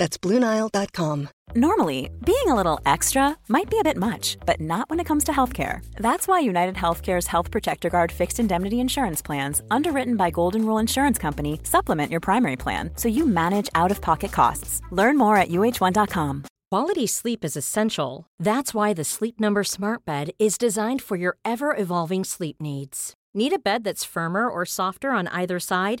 That's 0.00 0.16
BlueNile.com. 0.16 1.28
Normally, 1.54 2.08
being 2.24 2.48
a 2.48 2.54
little 2.54 2.80
extra 2.86 3.36
might 3.48 3.68
be 3.68 3.78
a 3.78 3.84
bit 3.84 3.98
much, 3.98 4.38
but 4.46 4.58
not 4.58 4.88
when 4.88 4.98
it 4.98 5.04
comes 5.04 5.24
to 5.24 5.32
healthcare. 5.32 5.84
That's 5.96 6.26
why 6.26 6.40
United 6.40 6.74
Healthcare's 6.74 7.26
Health 7.26 7.50
Protector 7.50 7.90
Guard 7.90 8.10
fixed 8.10 8.40
indemnity 8.40 8.80
insurance 8.80 9.20
plans, 9.20 9.60
underwritten 9.70 10.16
by 10.16 10.30
Golden 10.30 10.64
Rule 10.64 10.78
Insurance 10.78 11.18
Company, 11.18 11.60
supplement 11.64 12.10
your 12.10 12.20
primary 12.20 12.56
plan 12.56 12.92
so 12.96 13.08
you 13.08 13.26
manage 13.26 13.68
out 13.74 13.90
of 13.90 14.00
pocket 14.00 14.32
costs. 14.32 14.80
Learn 14.90 15.18
more 15.18 15.36
at 15.36 15.50
uh1.com. 15.50 16.44
Quality 16.70 17.06
sleep 17.06 17.44
is 17.44 17.56
essential. 17.56 18.26
That's 18.38 18.72
why 18.72 18.94
the 18.94 19.04
Sleep 19.04 19.38
Number 19.38 19.64
Smart 19.64 20.06
Bed 20.06 20.30
is 20.38 20.56
designed 20.56 21.02
for 21.02 21.16
your 21.18 21.36
ever 21.44 21.76
evolving 21.76 22.24
sleep 22.24 22.56
needs. 22.58 23.12
Need 23.34 23.52
a 23.52 23.58
bed 23.58 23.84
that's 23.84 24.12
firmer 24.14 24.48
or 24.48 24.64
softer 24.64 25.10
on 25.10 25.28
either 25.28 25.60
side? 25.60 26.00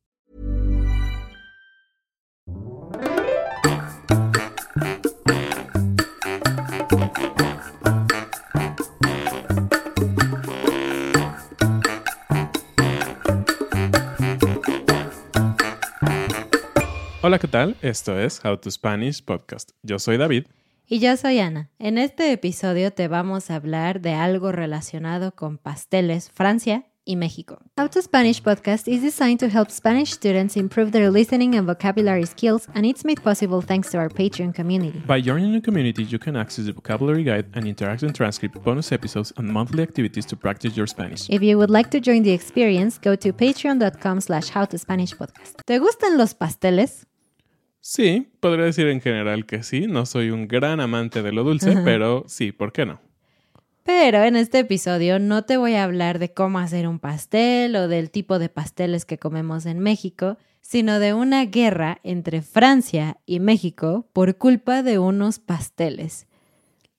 Hola, 6.91 7.11
¿qué 17.39 17.47
tal? 17.47 17.77
Esto 17.81 18.19
es 18.19 18.43
How 18.43 18.57
to 18.57 18.69
Spanish 18.69 19.23
Podcast. 19.23 19.71
Yo 19.83 19.99
soy 19.99 20.17
David. 20.17 20.47
Y 20.85 20.99
yo 20.99 21.15
soy 21.15 21.39
Ana. 21.39 21.69
En 21.79 21.97
este 21.97 22.33
episodio 22.33 22.91
te 22.91 23.07
vamos 23.07 23.51
a 23.51 23.55
hablar 23.55 24.01
de 24.01 24.11
algo 24.13 24.51
relacionado 24.51 25.33
con 25.33 25.57
pasteles, 25.57 26.29
Francia 26.31 26.90
y 27.05 27.15
México. 27.15 27.59
How 27.77 27.87
to 27.89 28.01
Spanish 28.01 28.41
podcast 28.41 28.87
is 28.87 29.01
designed 29.01 29.39
to 29.39 29.49
help 29.49 29.71
Spanish 29.71 30.11
students 30.11 30.55
improve 30.55 30.91
their 30.91 31.09
listening 31.09 31.55
and 31.55 31.65
vocabulary 31.65 32.25
skills, 32.25 32.67
and 32.75 32.85
it's 32.85 33.03
made 33.03 33.21
possible 33.21 33.61
thanks 33.61 33.89
to 33.91 33.97
our 33.97 34.09
Patreon 34.09 34.53
community. 34.53 35.01
By 35.07 35.21
joining 35.21 35.53
the 35.53 35.61
community, 35.61 36.03
you 36.03 36.19
can 36.19 36.35
access 36.35 36.65
the 36.65 36.73
vocabulary 36.73 37.23
guide 37.23 37.45
and 37.53 37.65
interactive 37.65 38.13
transcript, 38.13 38.61
bonus 38.63 38.91
episodes, 38.91 39.33
and 39.37 39.47
monthly 39.51 39.83
activities 39.83 40.25
to 40.27 40.35
practice 40.35 40.75
your 40.77 40.87
Spanish. 40.87 41.29
If 41.29 41.41
you 41.41 41.57
would 41.57 41.71
like 41.71 41.89
to 41.91 41.99
join 41.99 42.23
the 42.23 42.31
experience, 42.31 42.99
go 42.99 43.15
to 43.15 43.33
patreon.com 43.33 44.21
slash 44.21 44.51
howtospanishpodcast. 44.51 45.61
¿Te 45.65 45.79
gustan 45.79 46.17
los 46.17 46.33
pasteles? 46.33 47.07
Sí, 47.79 48.27
podría 48.39 48.65
decir 48.65 48.87
en 48.87 49.01
general 49.01 49.45
que 49.47 49.63
sí. 49.63 49.87
No 49.87 50.05
soy 50.05 50.29
un 50.29 50.47
gran 50.47 50.79
amante 50.79 51.23
de 51.23 51.31
lo 51.31 51.43
dulce, 51.43 51.75
pero 51.83 52.25
sí, 52.27 52.51
¿por 52.51 52.71
qué 52.71 52.85
no? 52.85 53.01
Pero 53.83 54.23
en 54.23 54.35
este 54.35 54.59
episodio 54.59 55.19
no 55.19 55.43
te 55.43 55.57
voy 55.57 55.73
a 55.73 55.83
hablar 55.83 56.19
de 56.19 56.33
cómo 56.33 56.59
hacer 56.59 56.87
un 56.87 56.99
pastel 56.99 57.75
o 57.75 57.87
del 57.87 58.11
tipo 58.11 58.37
de 58.37 58.49
pasteles 58.49 59.05
que 59.05 59.17
comemos 59.17 59.65
en 59.65 59.79
México, 59.79 60.37
sino 60.61 60.99
de 60.99 61.13
una 61.13 61.45
guerra 61.45 61.99
entre 62.03 62.41
Francia 62.41 63.17
y 63.25 63.39
México 63.39 64.07
por 64.13 64.37
culpa 64.37 64.83
de 64.83 64.99
unos 64.99 65.39
pasteles. 65.39 66.27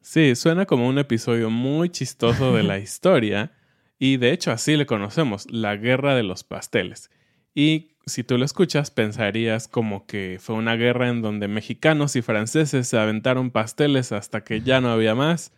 Sí, 0.00 0.34
suena 0.34 0.66
como 0.66 0.88
un 0.88 0.98
episodio 0.98 1.48
muy 1.48 1.88
chistoso 1.88 2.52
de 2.52 2.64
la 2.64 2.78
historia 2.80 3.52
y 3.98 4.16
de 4.16 4.32
hecho 4.32 4.50
así 4.50 4.76
le 4.76 4.84
conocemos, 4.84 5.46
la 5.50 5.76
guerra 5.76 6.16
de 6.16 6.24
los 6.24 6.42
pasteles. 6.42 7.08
Y 7.54 7.92
si 8.06 8.24
tú 8.24 8.36
lo 8.36 8.44
escuchas, 8.44 8.90
pensarías 8.90 9.68
como 9.68 10.06
que 10.06 10.38
fue 10.40 10.56
una 10.56 10.74
guerra 10.74 11.08
en 11.08 11.22
donde 11.22 11.46
mexicanos 11.46 12.16
y 12.16 12.22
franceses 12.22 12.88
se 12.88 12.98
aventaron 12.98 13.52
pasteles 13.52 14.10
hasta 14.10 14.42
que 14.42 14.62
ya 14.62 14.80
no 14.80 14.90
había 14.90 15.14
más. 15.14 15.52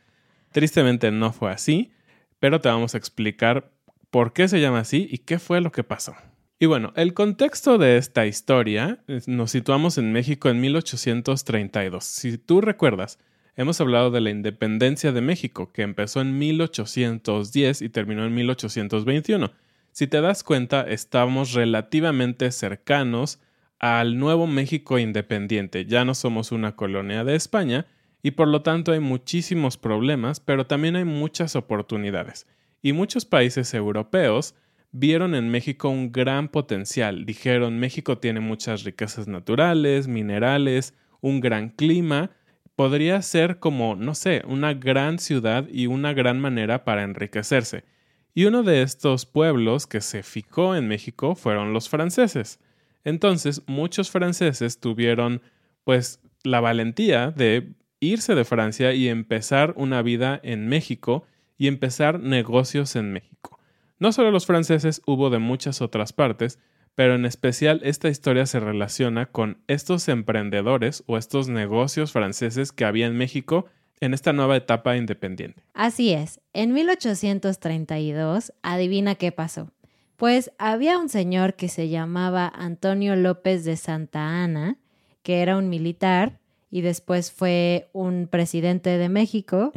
Tristemente 0.55 1.11
no 1.11 1.33
fue 1.33 1.51
así, 1.51 1.91
pero 2.39 2.61
te 2.61 2.69
vamos 2.69 2.95
a 2.95 2.99
explicar 2.99 3.73
por 4.11 4.33
qué 4.33 4.47
se 4.47 4.61
llama 4.61 4.79
así 4.79 5.09
y 5.11 5.19
qué 5.19 5.41
fue 5.41 5.61
lo 5.61 5.73
que 5.73 5.83
pasó. 5.83 6.15
Y 6.61 6.67
bueno, 6.67 6.93
el 6.95 7.13
contexto 7.13 7.77
de 7.77 7.97
esta 7.97 8.25
historia 8.25 9.03
nos 9.27 9.51
situamos 9.51 9.99
en 9.99 10.13
México 10.13 10.49
en 10.49 10.61
1832. 10.61 12.05
Si 12.05 12.39
tú 12.39 12.61
recuerdas, 12.61 13.19
hemos 13.57 13.81
hablado 13.81 14.13
de 14.13 14.21
la 14.21 14.31
independencia 14.31 15.11
de 15.11 15.21
México, 15.23 15.73
que 15.73 15.83
empezó 15.83 16.21
en 16.21 16.39
1810 16.39 17.83
y 17.83 17.89
terminó 17.89 18.25
en 18.25 18.33
1821. 18.37 19.51
Si 19.91 20.07
te 20.07 20.21
das 20.21 20.45
cuenta, 20.45 20.83
estamos 20.83 21.53
relativamente 21.53 22.53
cercanos 22.53 23.41
al 23.81 24.21
nuevo 24.21 24.47
México 24.47 25.01
independiente. 25.01 25.85
Ya 25.87 26.05
no 26.05 26.15
somos 26.15 26.53
una 26.53 26.77
colonia 26.77 27.25
de 27.25 27.35
España 27.35 27.87
y 28.25 28.31
por 28.31 28.49
lo 28.49 28.63
tanto 28.63 28.93
hay 28.93 29.01
muchísimos 29.01 29.77
problemas, 29.77 30.41
pero 30.41 30.67
también 30.67 30.97
hay 30.97 31.05
muchas 31.05 31.57
oportunidades. 31.57 32.47
Y 32.81 32.95
muchos 32.95 33.27
países 33.27 33.75
europeos 33.75 34.55
vieron 34.93 35.35
en 35.35 35.51
México 35.51 35.91
un 35.91 36.11
gran 36.11 36.49
potencial. 36.49 37.27
Dijeron, 37.27 37.79
México 37.79 38.17
tiene 38.17 38.41
muchas 38.41 38.83
riquezas 38.83 39.29
naturales, 39.29 40.09
minerales, 40.09 40.95
un 41.21 41.41
gran 41.41 41.69
clima. 41.69 42.31
Podría 42.77 43.21
ser 43.21 43.59
como, 43.59 43.95
no 43.95 44.15
sé, 44.15 44.43
una 44.49 44.73
gran 44.73 45.19
ciudad 45.19 45.69
y 45.71 45.87
una 45.87 46.15
gran 46.15 46.41
manera 46.41 46.83
para 46.85 47.03
enriquecerse. 47.03 47.85
Y 48.33 48.47
uno 48.47 48.63
de 48.63 48.81
estos 48.81 49.27
pueblos 49.27 49.87
que 49.87 50.01
se 50.01 50.23
fijó 50.23 50.77
en 50.77 50.89
México 50.89 51.35
fueron 51.35 51.75
los 51.75 51.91
franceses. 51.91 52.59
Entonces, 53.05 53.61
muchos 53.67 54.11
franceses 54.11 54.81
tuvieron, 54.81 55.43
pues, 55.85 56.21
la 56.43 56.61
valentía 56.61 57.31
de 57.31 57.75
irse 58.07 58.35
de 58.35 58.45
Francia 58.45 58.93
y 58.93 59.09
empezar 59.09 59.75
una 59.77 60.03
vida 60.03 60.41
en 60.43 60.69
México 60.69 61.25
y 61.57 61.69
empezar 61.69 62.21
negocios 62.21 62.97
en 62.97 63.13
México. 63.13 63.59
No 63.99 64.13
solo 64.13 64.31
los 64.31 64.47
franceses, 64.47 65.03
hubo 65.07 65.31
de 65.31 65.39
muchas 65.39 65.81
otras 65.81 66.13
partes, 66.13 66.59
pero 66.95 67.15
en 67.15 67.25
especial 67.25 67.81
esta 67.85 68.09
historia 68.09 68.47
se 68.47 68.61
relaciona 68.61 69.27
con 69.27 69.59
estos 69.67 70.09
emprendedores 70.09 71.03
o 71.07 71.17
estos 71.17 71.49
negocios 71.49 72.13
franceses 72.13 72.73
que 72.73 72.85
había 72.85 73.07
en 73.07 73.17
México 73.17 73.67
en 74.01 74.15
esta 74.15 74.33
nueva 74.33 74.57
etapa 74.57 74.97
independiente. 74.97 75.63
Así 75.73 76.13
es, 76.13 76.41
en 76.53 76.73
1832, 76.73 78.53
adivina 78.63 79.15
qué 79.15 79.33
pasó. 79.33 79.71
Pues 80.17 80.53
había 80.59 80.99
un 80.99 81.09
señor 81.09 81.55
que 81.55 81.69
se 81.69 81.89
llamaba 81.89 82.53
Antonio 82.55 83.17
López 83.17 83.65
de 83.65 83.77
Santa 83.77 84.45
Ana, 84.45 84.79
que 85.23 85.43
era 85.43 85.57
un 85.57 85.69
militar 85.69 86.39
y 86.75 86.81
después 86.81 87.31
fue 87.31 87.89
un 87.93 88.27
presidente 88.27 88.99
de 88.99 89.09
México, 89.09 89.71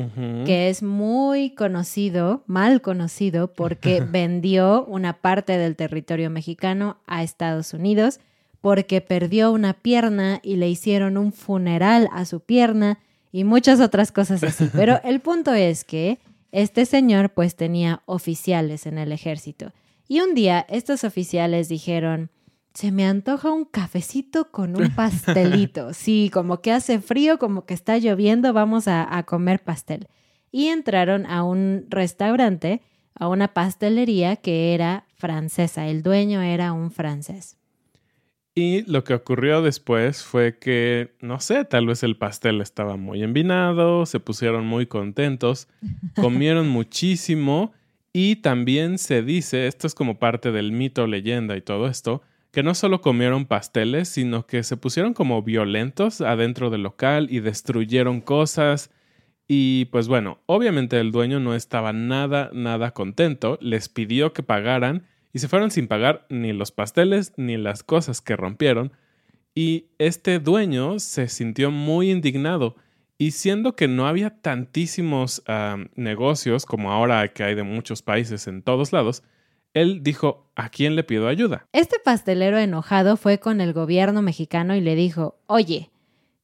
que 0.48 0.68
es 0.68 0.81
muy 0.81 1.51
conocido, 1.51 2.44
mal 2.48 2.81
conocido, 2.81 3.54
porque 3.54 4.01
vendió 4.12 4.83
una 4.86 5.13
parte 5.13 5.60
del 5.60 5.75
territorio 5.75 6.31
mexicano 6.31 6.98
a 7.06 7.21
Estados 7.21 7.75
Unidos, 7.75 8.19
porque 8.62 9.00
perdió 9.00 9.51
una 9.51 9.74
pierna 9.74 10.39
y 10.42 10.56
le 10.56 10.69
hicieron 10.69 11.18
un 11.18 11.33
funeral 11.33 12.10
a 12.12 12.25
su 12.25 12.39
pierna 12.39 12.98
y 13.31 13.44
muchas 13.44 13.80
otras 13.80 14.12
cosas 14.12 14.44
así. 14.44 14.68
Pero 14.74 15.00
el 15.04 15.19
punto 15.19 15.54
es 15.54 15.83
que 15.83 16.18
este 16.51 16.88
señor 16.88 17.30
pues 17.30 17.56
tenía 17.56 18.01
oficiales 18.07 18.88
en 18.88 18.98
el 18.98 19.12
ejército. 19.12 19.71
Y 20.07 20.21
un 20.21 20.33
día 20.33 20.66
estos 20.68 21.04
oficiales 21.04 21.69
dijeron, 21.69 22.31
se 22.77 22.91
me 22.91 23.07
antoja 23.07 23.50
un 23.50 23.65
cafecito 23.65 24.51
con 24.51 24.79
un 24.79 24.94
pastelito. 24.94 25.94
Sí, 25.94 26.29
como 26.31 26.62
que 26.62 26.71
hace 26.71 27.00
frío, 27.00 27.39
como 27.39 27.65
que 27.65 27.74
está 27.74 27.97
lloviendo, 27.97 28.53
vamos 28.53 28.88
a, 28.88 29.18
a 29.18 29.24
comer 29.24 29.63
pastel. 29.63 30.09
Y 30.51 30.68
entraron 30.68 31.25
a 31.25 31.41
un 31.41 31.88
restaurante, 31.89 32.83
a 33.15 33.29
una 33.29 33.47
pastelería 33.56 34.35
que 34.35 34.75
era 34.75 35.07
francesa. 35.15 35.88
El 35.88 36.03
dueño 36.03 36.44
era 36.44 36.71
un 36.71 36.91
francés. 36.91 37.57
Y 38.53 38.83
lo 38.83 39.03
que 39.03 39.15
ocurrió 39.15 39.63
después 39.63 40.23
fue 40.23 40.59
que, 40.59 41.15
no 41.19 41.39
sé, 41.39 41.65
tal 41.65 41.88
vez 41.88 42.03
el 42.03 42.15
pastel 42.15 42.62
estaba 42.62 42.95
muy 42.95 43.23
envinado, 43.23 44.06
se 44.06 44.19
pusieron 44.19 44.68
muy 44.68 44.85
contentos, 44.85 45.68
comieron 46.15 46.68
muchísimo 46.68 47.71
y 48.13 48.35
también 48.35 49.00
se 49.00 49.23
dice, 49.23 49.65
esto 49.65 49.88
es 49.88 49.95
como 49.95 50.19
parte 50.19 50.51
del 50.51 50.71
mito, 50.71 51.07
leyenda 51.07 51.57
y 51.57 51.62
todo 51.62 51.88
esto, 51.88 52.21
que 52.51 52.63
no 52.63 52.73
solo 52.73 53.01
comieron 53.01 53.45
pasteles, 53.45 54.09
sino 54.09 54.47
que 54.47 54.63
se 54.63 54.77
pusieron 54.77 55.13
como 55.13 55.44
violentos 55.44 56.21
adentro 56.21 56.69
del 56.69 56.83
local 56.83 57.27
y 57.29 57.39
destruyeron 57.39 58.21
cosas. 58.21 58.91
Y 59.47 59.85
pues 59.85 60.07
bueno, 60.07 60.39
obviamente 60.45 60.99
el 60.99 61.11
dueño 61.11 61.39
no 61.39 61.55
estaba 61.55 61.94
nada, 61.94 62.49
nada 62.53 62.91
contento, 62.91 63.57
les 63.61 63.89
pidió 63.89 64.33
que 64.33 64.44
pagaran 64.44 65.05
y 65.33 65.39
se 65.39 65.47
fueron 65.47 65.71
sin 65.71 65.88
pagar 65.88 66.25
ni 66.29 66.51
los 66.53 66.71
pasteles 66.71 67.33
ni 67.38 67.57
las 67.57 67.83
cosas 67.83 68.21
que 68.21 68.35
rompieron. 68.35 68.91
Y 69.53 69.88
este 69.97 70.39
dueño 70.39 70.99
se 70.99 71.29
sintió 71.29 71.71
muy 71.71 72.11
indignado. 72.11 72.75
Y 73.17 73.31
siendo 73.31 73.75
que 73.75 73.88
no 73.88 74.07
había 74.07 74.41
tantísimos 74.41 75.44
negocios 75.95 76.65
como 76.65 76.91
ahora 76.91 77.27
que 77.33 77.44
hay 77.44 77.55
de 77.55 77.63
muchos 77.63 78.03
países 78.03 78.47
en 78.47 78.61
todos 78.61 78.94
lados, 78.94 79.23
él 79.74 80.02
dijo, 80.04 80.50
¿a 80.56 80.69
quién 80.69 80.96
le 80.96 81.04
pido 81.04 81.28
ayuda? 81.28 81.68
Este 81.72 81.98
pastelero 82.04 82.58
enojado 82.58 83.18
fue 83.18 83.40
con 83.40 83.62
el 83.62 83.74
gobierno 83.74 84.22
mexicano 84.22 84.75
y 84.75 84.81
le 84.81 84.96
dijo, 84.96 85.38
oye, 85.46 85.92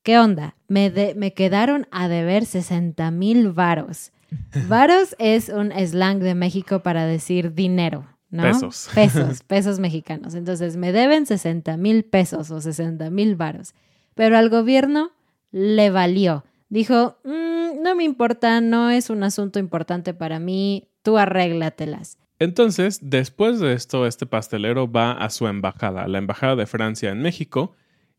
¿qué 0.04 0.20
onda? 0.20 0.56
Me, 0.68 1.14
me 1.16 1.34
quedaron 1.34 1.88
a 1.92 2.08
deber 2.08 2.46
60 2.46 3.10
mil 3.12 3.52
varos. 3.52 4.12
Varos 4.68 5.16
es 5.20 5.50
un 5.50 5.72
slang 5.72 6.20
de 6.20 6.36
México 6.36 6.82
para 6.82 7.06
decir 7.06 7.54
dinero. 7.54 8.06
Pesos. 8.32 8.90
Pesos, 8.96 9.44
pesos 9.44 9.80
mexicanos. 9.80 10.34
Entonces 10.34 10.76
me 10.76 10.92
deben 10.92 11.26
60 11.26 11.78
mil 11.78 12.04
pesos 12.04 12.50
o 12.50 12.62
60 12.62 13.10
mil 13.12 13.36
varos. 13.36 13.76
Pero 14.16 14.38
al 14.38 14.50
gobierno 14.50 15.12
le 15.52 15.92
valió. 15.92 16.44
Dijo, 16.70 17.18
mm, 17.24 17.84
no 17.84 17.96
me 17.96 18.04
importa, 18.04 18.60
no 18.60 18.90
es 18.90 19.12
un 19.12 19.24
asunto 19.24 19.60
importante 19.60 20.16
para 20.16 20.40
mí, 20.40 20.88
tú 21.04 21.18
arréglatelas. 21.18 22.18
Entonces, 22.44 23.00
después 23.02 23.62
de 23.62 23.72
esto, 23.72 24.06
este 24.06 24.26
pastelero 24.26 24.92
va 24.92 25.14
a 25.14 25.30
su 25.30 25.48
embajada, 25.48 26.10
la 26.10 26.18
embajada 26.18 26.58
de 26.58 26.66
Francia 26.66 27.10
en 27.10 27.22
México, 27.22 27.74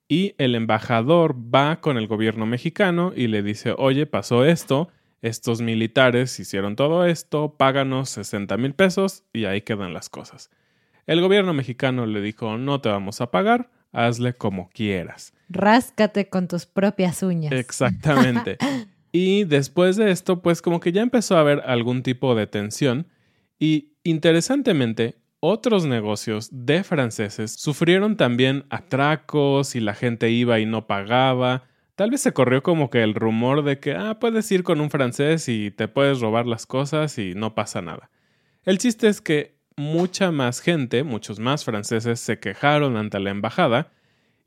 y 0.09 0.35
el 0.39 0.55
embajador 0.55 1.37
va 1.37 1.83
con 1.83 1.99
el 1.99 2.07
gobierno 2.07 2.47
mexicano 2.47 3.13
y 3.15 3.27
le 3.27 3.43
dice, 3.43 3.75
oye, 3.77 4.07
pasó 4.07 4.47
esto, 4.47 4.89
estos 5.21 5.61
militares 5.61 6.41
hicieron 6.41 6.75
todo 6.75 7.05
esto, 7.05 7.57
páganos 7.59 8.09
60 8.09 8.57
mil 8.57 8.73
pesos 8.73 9.25
y 9.35 9.45
ahí 9.45 9.61
quedan 9.61 9.93
las 9.93 10.09
cosas. 10.09 10.49
El 11.07 11.21
gobierno 11.21 11.53
mexicano 11.53 12.07
le 12.07 12.23
dijo, 12.23 12.57
no 12.57 12.81
te 12.81 12.89
vamos 12.89 13.21
a 13.21 13.31
pagar, 13.31 13.69
hazle 13.93 14.33
como 14.33 14.71
quieras. 14.71 15.35
Ráscate 15.51 16.31
con 16.31 16.49
tus 16.49 16.65
propias 16.65 17.23
uñas. 17.23 17.53
Exactamente. 17.53 18.57
y 19.13 19.45
después 19.45 19.97
de 19.97 20.11
esto, 20.11 20.41
pues 20.41 20.63
como 20.63 20.81
que 20.81 20.93
ya 20.93 21.03
empezó 21.03 21.37
a 21.37 21.41
haber 21.41 21.61
algún 21.67 22.03
tipo 22.03 22.35
de 22.35 22.47
tensión 22.47 23.07
y 23.59 23.94
interesantemente, 24.05 25.17
otros 25.41 25.85
negocios 25.85 26.49
de 26.53 26.85
franceses 26.85 27.53
sufrieron 27.53 28.17
también 28.17 28.65
atracos 28.71 29.75
y 29.75 29.81
la 29.81 29.95
gente 29.95 30.31
iba 30.31 30.61
y 30.61 30.67
no 30.67 30.87
pagaba 30.87 31.65
Tal 31.95 32.11
vez 32.11 32.23
se 32.23 32.33
corrió 32.33 32.63
como 32.65 32.91
que 32.91 33.05
el 33.05 33.15
rumor 33.15 33.63
de 33.63 33.79
que, 33.79 33.95
ah, 33.95 34.19
puedes 34.19 34.51
ir 34.51 34.65
con 34.65 34.81
un 34.81 34.91
francés 34.91 35.49
y 35.49 35.71
te 35.71 35.87
puedes 35.87 36.21
robar 36.21 36.47
las 36.47 36.67
cosas 36.67 37.19
y 37.19 37.35
no 37.35 37.55
pasa 37.55 37.83
nada. 37.83 38.11
El 38.65 38.79
chiste 38.79 39.07
es 39.07 39.21
que 39.21 39.61
mucha 39.77 40.33
más 40.33 40.61
gente, 40.61 41.05
muchos 41.05 41.39
más 41.39 41.65
franceses 41.65 42.19
se 42.19 42.41
quejaron 42.41 42.97
ante 42.97 43.21
la 43.21 43.31
embajada 43.31 43.93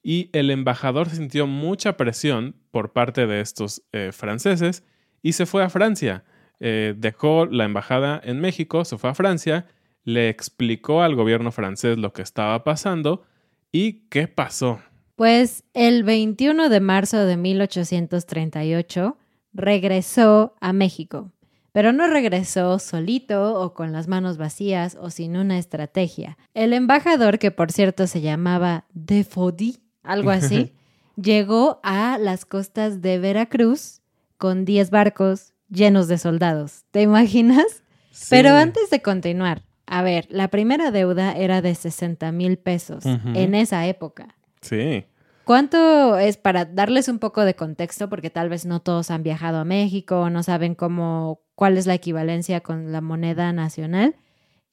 y 0.03 0.29
el 0.33 0.51
embajador 0.51 1.09
sintió 1.09 1.47
mucha 1.47 1.95
presión 1.95 2.57
por 2.69 2.91
parte 2.91 3.27
de 3.27 3.39
estos 3.39 3.81
eh, 3.93 4.11
franceses 4.11 4.83
y 5.21 5.33
se 5.33 5.45
fue 5.45 5.63
a 5.63 5.69
Francia. 5.69 6.25
Eh, 6.59 6.95
dejó 6.97 7.45
la 7.45 7.65
embajada 7.65 8.19
en 8.23 8.39
México, 8.39 8.83
se 8.85 8.97
fue 8.97 9.09
a 9.09 9.15
Francia, 9.15 9.67
le 10.03 10.29
explicó 10.29 11.01
al 11.01 11.15
gobierno 11.15 11.51
francés 11.51 11.97
lo 11.97 12.13
que 12.13 12.21
estaba 12.21 12.63
pasando 12.63 13.23
y 13.71 14.07
qué 14.09 14.27
pasó. 14.27 14.79
Pues 15.15 15.63
el 15.73 16.03
21 16.03 16.69
de 16.69 16.79
marzo 16.79 17.25
de 17.25 17.37
1838 17.37 19.17
regresó 19.53 20.55
a 20.61 20.73
México, 20.73 21.31
pero 21.71 21.91
no 21.91 22.07
regresó 22.07 22.79
solito 22.79 23.59
o 23.59 23.73
con 23.73 23.91
las 23.91 24.07
manos 24.07 24.37
vacías 24.37 24.97
o 24.99 25.09
sin 25.09 25.35
una 25.35 25.57
estrategia. 25.57 26.37
El 26.53 26.73
embajador, 26.73 27.39
que 27.39 27.51
por 27.51 27.71
cierto 27.71 28.07
se 28.07 28.21
llamaba 28.21 28.85
Defodi, 28.93 29.79
algo 30.03 30.29
así, 30.29 30.73
llegó 31.15 31.79
a 31.83 32.17
las 32.17 32.45
costas 32.45 33.01
de 33.01 33.19
Veracruz 33.19 34.01
con 34.37 34.65
10 34.65 34.91
barcos 34.91 35.53
llenos 35.69 36.07
de 36.07 36.17
soldados. 36.17 36.85
¿Te 36.91 37.01
imaginas? 37.01 37.83
Pero 38.29 38.49
antes 38.49 38.89
de 38.89 39.01
continuar, 39.01 39.63
a 39.85 40.01
ver, 40.01 40.27
la 40.29 40.49
primera 40.49 40.91
deuda 40.91 41.33
era 41.33 41.61
de 41.61 41.75
60 41.75 42.31
mil 42.31 42.57
pesos 42.57 43.05
en 43.05 43.55
esa 43.55 43.85
época. 43.87 44.35
Sí. 44.61 45.05
¿Cuánto 45.45 46.17
es 46.17 46.35
para 46.35 46.65
darles 46.65 47.07
un 47.07 47.19
poco 47.19 47.45
de 47.45 47.55
contexto? 47.55 48.09
Porque 48.09 48.29
tal 48.29 48.49
vez 48.49 48.65
no 48.65 48.81
todos 48.81 49.11
han 49.11 49.23
viajado 49.23 49.59
a 49.59 49.65
México, 49.65 50.29
no 50.29 50.43
saben 50.43 50.75
cómo, 50.75 51.41
cuál 51.55 51.77
es 51.77 51.87
la 51.87 51.93
equivalencia 51.93 52.59
con 52.59 52.91
la 52.91 52.99
moneda 52.99 53.53
nacional. 53.53 54.15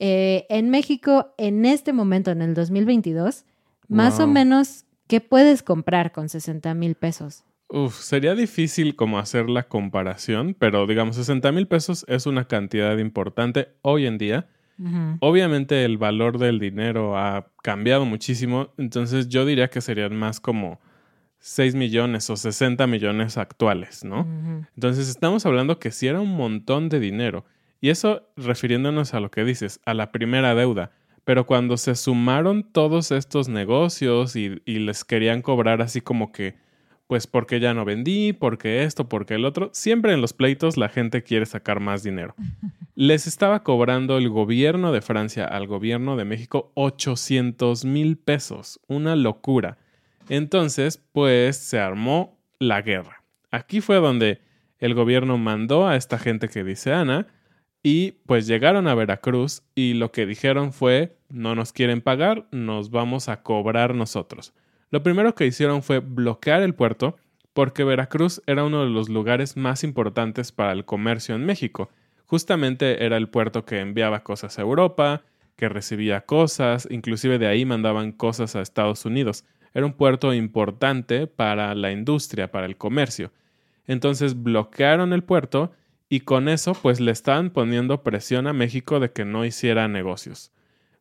Eh, 0.01 0.47
en 0.49 0.71
México, 0.71 1.33
en 1.39 1.65
este 1.65 1.93
momento, 1.93 2.33
en 2.33 2.43
el 2.43 2.55
2022, 2.55 3.45
más 3.87 4.19
o 4.19 4.27
menos, 4.27 4.85
¿qué 5.07 5.21
puedes 5.21 5.63
comprar 5.63 6.11
con 6.11 6.29
60 6.29 6.75
mil 6.75 6.97
pesos? 6.97 7.45
Uf, 7.69 7.99
sería 8.01 8.35
difícil 8.35 8.95
como 8.95 9.19
hacer 9.19 9.49
la 9.49 9.65
comparación, 9.65 10.55
pero 10.59 10.87
digamos, 10.87 11.17
60 11.17 11.51
mil 11.53 11.67
pesos 11.67 12.05
es 12.09 12.27
una 12.27 12.47
cantidad 12.47 12.97
importante 12.99 13.69
hoy 13.83 14.07
en 14.07 14.19
día. 14.19 14.47
Obviamente 15.21 15.85
el 15.85 15.99
valor 15.99 16.39
del 16.39 16.59
dinero 16.59 17.17
ha 17.17 17.47
cambiado 17.63 18.05
muchísimo, 18.05 18.73
entonces 18.77 19.29
yo 19.29 19.47
diría 19.47 19.71
que 19.71 19.81
serían 19.81 20.17
más 20.17 20.41
como 20.41 20.81
6 21.39 21.77
millones 21.77 22.29
o 22.29 22.37
60 22.37 22.87
millones 22.87 23.39
actuales, 23.39 24.05
¿no? 24.05 24.27
Entonces 24.75 25.09
estamos 25.09 25.47
hablando 25.47 25.79
que 25.79 25.93
sí 25.93 26.09
era 26.09 26.21
un 26.21 26.37
montón 26.37 26.89
de 26.89 26.99
dinero. 26.99 27.45
Y 27.81 27.91
eso 27.91 28.29
refiriéndonos 28.37 29.15
a 29.15 29.21
lo 29.21 29.31
que 29.31 29.45
dices, 29.45 29.81
a 29.85 29.95
la 29.95 30.11
primera 30.11 30.55
deuda. 30.55 30.91
Pero 31.25 31.47
cuando 31.47 31.77
se 31.77 31.95
sumaron 31.95 32.65
todos 32.65 33.13
estos 33.13 33.49
negocios 33.49 34.37
y, 34.37 34.61
y 34.65 34.81
les 34.81 35.05
querían 35.05 35.43
cobrar 35.43 35.83
así 35.83 36.01
como 36.01 36.33
que 36.33 36.57
pues 37.15 37.29
porque 37.29 37.61
ya 37.61 37.75
no 37.75 37.85
vendí, 37.85 38.33
porque 38.33 38.83
esto, 38.83 39.09
porque 39.09 39.35
el 39.35 39.45
otro. 39.45 39.71
Siempre 39.73 40.13
en 40.13 40.21
los 40.21 40.33
pleitos 40.33 40.77
la 40.77 40.89
gente 40.89 41.23
quiere 41.23 41.47
sacar 41.47 41.79
más 41.79 42.03
dinero. 42.03 42.35
Les 42.97 43.29
estaba 43.29 43.63
cobrando 43.63 44.19
el 44.19 44.29
gobierno 44.31 44.91
de 44.91 45.01
Francia 45.01 45.45
al 45.45 45.69
gobierno 45.69 46.17
de 46.17 46.25
México 46.25 46.73
800 46.75 47.85
mil 47.85 48.17
pesos. 48.17 48.81
Una 48.89 49.15
locura. 49.15 49.79
Entonces, 50.29 51.01
pues 51.13 51.57
se 51.57 51.79
armó 51.79 52.37
la 52.59 52.83
guerra. 52.83 53.23
Aquí 53.53 53.81
fue 53.81 53.99
donde 53.99 54.41
el 54.81 54.95
gobierno 54.95 55.39
mandó 55.39 55.87
a 55.87 55.95
esta 55.95 56.19
gente 56.19 56.49
que 56.49 56.65
dice 56.65 56.93
Ana 56.93 57.29
y 57.81 58.17
pues 58.27 58.49
llegaron 58.49 58.89
a 58.89 58.97
Veracruz 58.97 59.63
y 59.77 59.95
lo 59.95 60.11
que 60.11 60.27
dijeron 60.27 60.73
fue 60.73 61.17
no 61.29 61.55
nos 61.55 61.73
quieren 61.73 62.01
pagar, 62.01 62.49
nos 62.51 62.91
vamos 62.91 63.29
a 63.29 63.45
cobrar 63.45 63.95
nosotros. 63.95 64.53
Lo 64.95 65.03
primero 65.03 65.35
que 65.35 65.45
hicieron 65.45 65.83
fue 65.83 65.99
bloquear 65.99 66.63
el 66.63 66.73
puerto 66.73 67.17
porque 67.53 67.83
Veracruz 67.83 68.41
era 68.47 68.63
uno 68.63 68.85
de 68.85 68.91
los 68.91 69.09
lugares 69.09 69.57
más 69.57 69.83
importantes 69.83 70.53
para 70.53 70.71
el 70.71 70.85
comercio 70.85 71.35
en 71.35 71.45
México. 71.45 71.91
Justamente 72.27 73.05
era 73.05 73.17
el 73.17 73.29
puerto 73.29 73.65
que 73.65 73.81
enviaba 73.81 74.23
cosas 74.23 74.57
a 74.57 74.63
Europa, 74.63 75.23
que 75.57 75.69
recibía 75.69 76.21
cosas, 76.21 76.87
inclusive 76.93 77.41
de 77.41 77.49
ahí 77.49 77.65
mandaban 77.65 78.13
cosas 78.13 78.55
a 78.55 78.61
Estados 78.63 79.05
Unidos. 79.05 79.45
Era 79.73 79.85
un 79.85 79.95
puerto 79.95 80.33
importante 80.33 81.27
para 81.27 81.75
la 81.75 81.91
industria, 81.91 82.53
para 82.53 82.67
el 82.67 82.77
comercio. 82.77 83.33
Entonces 83.89 84.45
bloquearon 84.45 85.13
el 85.13 85.25
puerto 85.25 85.73
y 86.09 86.21
con 86.21 86.49
eso 86.49 86.73
pues 86.73 87.01
le 87.01 87.11
estaban 87.11 87.51
poniendo 87.51 88.05
presión 88.05 88.47
a 88.47 88.53
México 88.53 89.01
de 89.01 89.11
que 89.11 89.25
no 89.25 89.45
hiciera 89.45 89.89
negocios. 89.89 90.53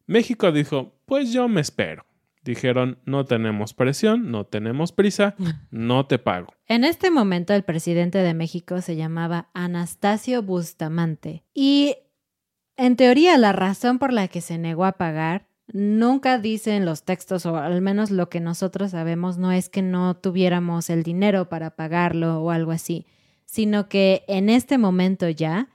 México 0.07 0.51
dijo, 0.51 0.95
pues 1.05 1.31
yo 1.31 1.47
me 1.47 1.61
espero 1.61 2.07
dijeron, 2.43 2.99
no 3.05 3.25
tenemos 3.25 3.73
presión, 3.73 4.31
no 4.31 4.45
tenemos 4.45 4.91
prisa, 4.91 5.35
no 5.71 6.05
te 6.05 6.19
pago. 6.19 6.53
En 6.67 6.83
este 6.83 7.11
momento 7.11 7.53
el 7.53 7.63
presidente 7.63 8.19
de 8.19 8.33
México 8.33 8.81
se 8.81 8.95
llamaba 8.95 9.49
Anastasio 9.53 10.43
Bustamante 10.43 11.43
y 11.53 11.95
en 12.75 12.95
teoría 12.95 13.37
la 13.37 13.53
razón 13.53 13.99
por 13.99 14.11
la 14.13 14.27
que 14.27 14.41
se 14.41 14.57
negó 14.57 14.85
a 14.85 14.93
pagar 14.93 15.47
nunca 15.67 16.37
dice 16.37 16.75
en 16.75 16.85
los 16.85 17.03
textos, 17.03 17.45
o 17.45 17.57
al 17.57 17.81
menos 17.81 18.11
lo 18.11 18.29
que 18.29 18.39
nosotros 18.39 18.91
sabemos, 18.91 19.37
no 19.37 19.51
es 19.51 19.69
que 19.69 19.81
no 19.81 20.15
tuviéramos 20.15 20.89
el 20.89 21.03
dinero 21.03 21.49
para 21.49 21.75
pagarlo 21.75 22.41
o 22.41 22.51
algo 22.51 22.71
así, 22.71 23.05
sino 23.45 23.87
que 23.87 24.23
en 24.27 24.49
este 24.49 24.77
momento 24.77 25.29
ya 25.29 25.69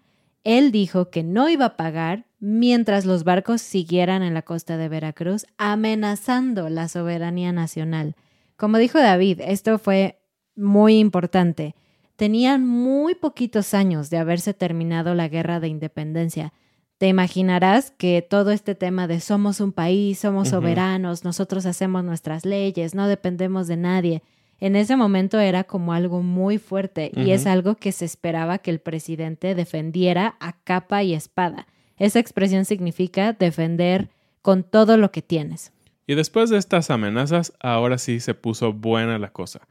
él 0.45 0.73
dijo 0.73 1.11
que 1.11 1.23
no 1.23 1.49
iba 1.49 1.67
a 1.67 1.77
pagar 1.77 2.28
mientras 2.41 3.05
los 3.05 3.25
barcos 3.25 3.61
siguieran 3.61 4.23
en 4.23 4.35
la 4.35 4.43
costa 4.43 4.77
de 4.77 4.89
Veracruz, 4.89 5.47
amenazando 5.57 6.69
la 6.69 6.89
soberanía 6.89 7.53
nacional. 7.53 8.17
Como 8.57 8.79
dijo 8.79 8.99
David, 8.99 9.41
esto 9.43 9.79
fue 9.79 10.21
muy 10.57 10.99
importante. 10.99 11.75
Tenían 12.17 12.67
muy 12.67 13.15
poquitos 13.15 13.75
años 13.75 14.11
de 14.11 14.19
haberse 14.19 14.55
terminado 14.55 15.15
la 15.15 15.29
guerra 15.29 15.61
de 15.61 15.69
independencia. 15.69 16.53
Te 16.99 17.07
imaginarás 17.07 17.93
que 17.93 18.27
todo 18.29 18.51
este 18.51 18.75
tema 18.75 19.07
de 19.07 19.21
somos 19.21 19.61
un 19.61 19.73
país, 19.73 20.19
somos 20.19 20.49
soberanos, 20.49 21.25
nosotros 21.25 21.65
hacemos 21.65 22.03
nuestras 22.03 22.45
leyes, 22.45 22.95
no 22.97 23.07
dependemos 23.07 23.69
de 23.69 23.77
nadie, 23.77 24.23
en 24.61 24.75
ese 24.75 24.97
momento 24.97 25.39
era 25.39 25.65
como 25.65 25.93
algo 25.93 26.23
muy 26.23 26.59
fuerte 26.59 27.13
y 27.15 27.31
es 27.31 27.47
algo 27.47 27.77
que 27.77 27.93
se 27.93 28.05
esperaba 28.05 28.59
que 28.59 28.71
el 28.71 28.81
presidente 28.81 29.55
defendiera 29.55 30.37
a 30.41 30.53
capa 30.65 31.05
y 31.05 31.15
espada. 31.15 31.69
Esa 31.99 32.19
expresión 32.19 32.65
significa 32.65 33.33
defender 33.33 34.09
con 34.43 34.63
todo 34.63 34.97
lo 34.97 35.11
que 35.11 35.23
tienes. 35.23 35.73
Y 36.07 36.15
después 36.15 36.49
de 36.49 36.59
estas 36.59 36.91
amenazas, 36.91 37.53
ahora 37.61 37.99
sí 37.99 38.21
se 38.21 38.35
puso 38.35 38.73
buena 38.73 39.19
la 39.19 39.33
cosa. 39.33 39.69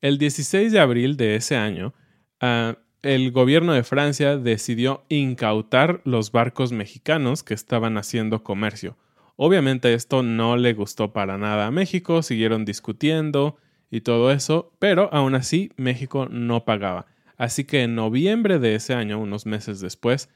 El 0.00 0.18
16 0.18 0.72
de 0.72 0.80
abril 0.80 1.16
de 1.16 1.34
ese 1.34 1.56
año, 1.56 1.94
ah, 2.40 2.76
el 3.02 3.32
gobierno 3.32 3.72
de 3.72 3.82
Francia 3.82 4.36
decidió 4.36 5.04
incautar 5.08 6.00
los 6.04 6.32
barcos 6.32 6.70
mexicanos 6.70 7.42
que 7.42 7.54
estaban 7.54 7.96
haciendo 7.96 8.44
comercio. 8.44 8.96
Obviamente 9.36 9.94
esto 9.94 10.22
no 10.22 10.56
le 10.56 10.74
gustó 10.74 11.12
para 11.12 11.38
nada 11.38 11.66
a 11.66 11.70
México, 11.70 12.22
siguieron 12.22 12.66
discutiendo 12.66 13.56
y 13.90 14.02
todo 14.02 14.30
eso, 14.30 14.72
pero 14.78 15.08
aún 15.12 15.34
así 15.34 15.72
México 15.76 16.28
no 16.30 16.64
pagaba. 16.64 17.06
Así 17.38 17.64
que 17.64 17.82
en 17.82 17.94
noviembre 17.94 18.58
de 18.58 18.74
ese 18.74 18.92
año, 18.92 19.18
unos 19.18 19.46
meses 19.46 19.80
después, 19.80 20.28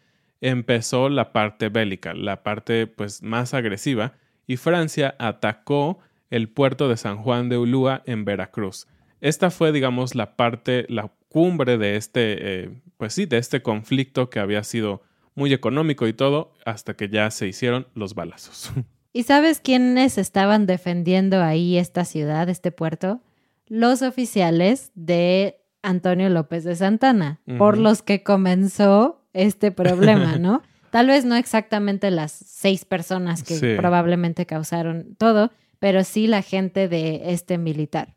empezó 0.44 1.08
la 1.08 1.32
parte 1.32 1.70
bélica, 1.70 2.12
la 2.12 2.42
parte 2.42 2.86
pues 2.86 3.22
más 3.22 3.54
agresiva, 3.54 4.12
y 4.46 4.58
Francia 4.58 5.14
atacó 5.18 5.98
el 6.28 6.50
puerto 6.50 6.88
de 6.88 6.98
San 6.98 7.16
Juan 7.16 7.48
de 7.48 7.56
Ulúa 7.56 8.02
en 8.04 8.26
Veracruz. 8.26 8.86
Esta 9.22 9.50
fue, 9.50 9.72
digamos, 9.72 10.14
la 10.14 10.36
parte, 10.36 10.84
la 10.90 11.10
cumbre 11.30 11.78
de 11.78 11.96
este, 11.96 12.64
eh, 12.64 12.70
pues 12.98 13.14
sí, 13.14 13.24
de 13.24 13.38
este 13.38 13.62
conflicto 13.62 14.28
que 14.28 14.38
había 14.38 14.62
sido 14.64 15.02
muy 15.34 15.54
económico 15.54 16.06
y 16.06 16.12
todo, 16.12 16.52
hasta 16.66 16.94
que 16.94 17.08
ya 17.08 17.30
se 17.30 17.48
hicieron 17.48 17.86
los 17.94 18.14
balazos. 18.14 18.70
¿Y 19.14 19.22
sabes 19.22 19.60
quiénes 19.60 20.18
estaban 20.18 20.66
defendiendo 20.66 21.42
ahí 21.42 21.78
esta 21.78 22.04
ciudad, 22.04 22.50
este 22.50 22.70
puerto? 22.70 23.22
Los 23.66 24.02
oficiales 24.02 24.92
de 24.94 25.62
Antonio 25.82 26.28
López 26.28 26.64
de 26.64 26.76
Santana, 26.76 27.40
por 27.56 27.78
los 27.78 28.02
que 28.02 28.22
comenzó 28.22 29.23
este 29.34 29.70
problema, 29.70 30.36
¿no? 30.38 30.62
Tal 30.90 31.08
vez 31.08 31.24
no 31.24 31.34
exactamente 31.34 32.10
las 32.10 32.32
seis 32.32 32.84
personas 32.84 33.42
que 33.42 33.76
probablemente 33.76 34.46
causaron 34.46 35.16
todo, 35.18 35.50
pero 35.80 36.04
sí 36.04 36.28
la 36.28 36.40
gente 36.40 36.88
de 36.88 37.32
este 37.32 37.58
militar. 37.58 38.14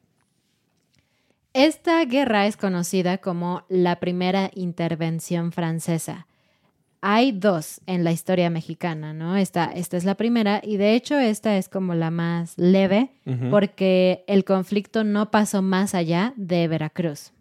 Esta 1.53 2.05
guerra 2.05 2.45
es 2.45 2.55
conocida 2.55 3.17
como 3.17 3.63
la 3.67 3.99
primera 3.99 4.51
intervención 4.53 5.51
francesa. 5.51 6.27
Hay 7.01 7.31
dos 7.31 7.81
en 7.87 8.03
la 8.03 8.11
historia 8.11 8.51
mexicana, 8.51 9.11
¿no? 9.11 9.35
Esta, 9.35 9.65
esta 9.65 9.97
es 9.97 10.03
la 10.03 10.13
primera 10.13 10.61
y 10.63 10.77
de 10.77 10.93
hecho 10.93 11.17
esta 11.17 11.57
es 11.57 11.69
como 11.69 11.95
la 11.95 12.11
más 12.11 12.55
leve 12.59 13.09
porque 13.49 14.23
el 14.27 14.45
conflicto 14.45 15.03
no 15.03 15.31
pasó 15.31 15.63
más 15.63 15.95
allá 15.95 16.33
de 16.37 16.67
Veracruz. 16.67 17.33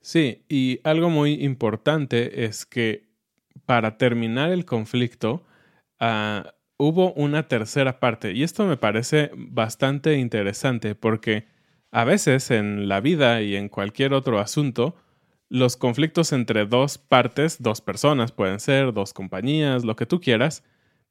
Sí, 0.00 0.44
y 0.48 0.80
algo 0.84 1.10
muy 1.10 1.34
importante 1.44 2.44
es 2.44 2.64
que 2.64 3.10
para 3.66 3.98
terminar 3.98 4.50
el 4.50 4.64
conflicto 4.64 5.44
ah, 5.98 6.54
hubo 6.78 7.12
una 7.12 7.46
tercera 7.48 8.00
parte 8.00 8.32
y 8.32 8.42
esto 8.42 8.64
me 8.66 8.76
parece 8.76 9.30
bastante 9.34 10.16
interesante 10.16 10.94
porque 10.94 11.46
a 11.92 12.04
veces 12.04 12.50
en 12.50 12.88
la 12.88 13.00
vida 13.00 13.42
y 13.42 13.56
en 13.56 13.68
cualquier 13.68 14.14
otro 14.14 14.38
asunto, 14.38 14.94
los 15.48 15.76
conflictos 15.76 16.32
entre 16.32 16.64
dos 16.64 16.98
partes, 16.98 17.60
dos 17.60 17.80
personas 17.80 18.32
pueden 18.32 18.60
ser, 18.60 18.92
dos 18.92 19.12
compañías, 19.12 19.84
lo 19.84 19.96
que 19.96 20.06
tú 20.06 20.20
quieras, 20.20 20.62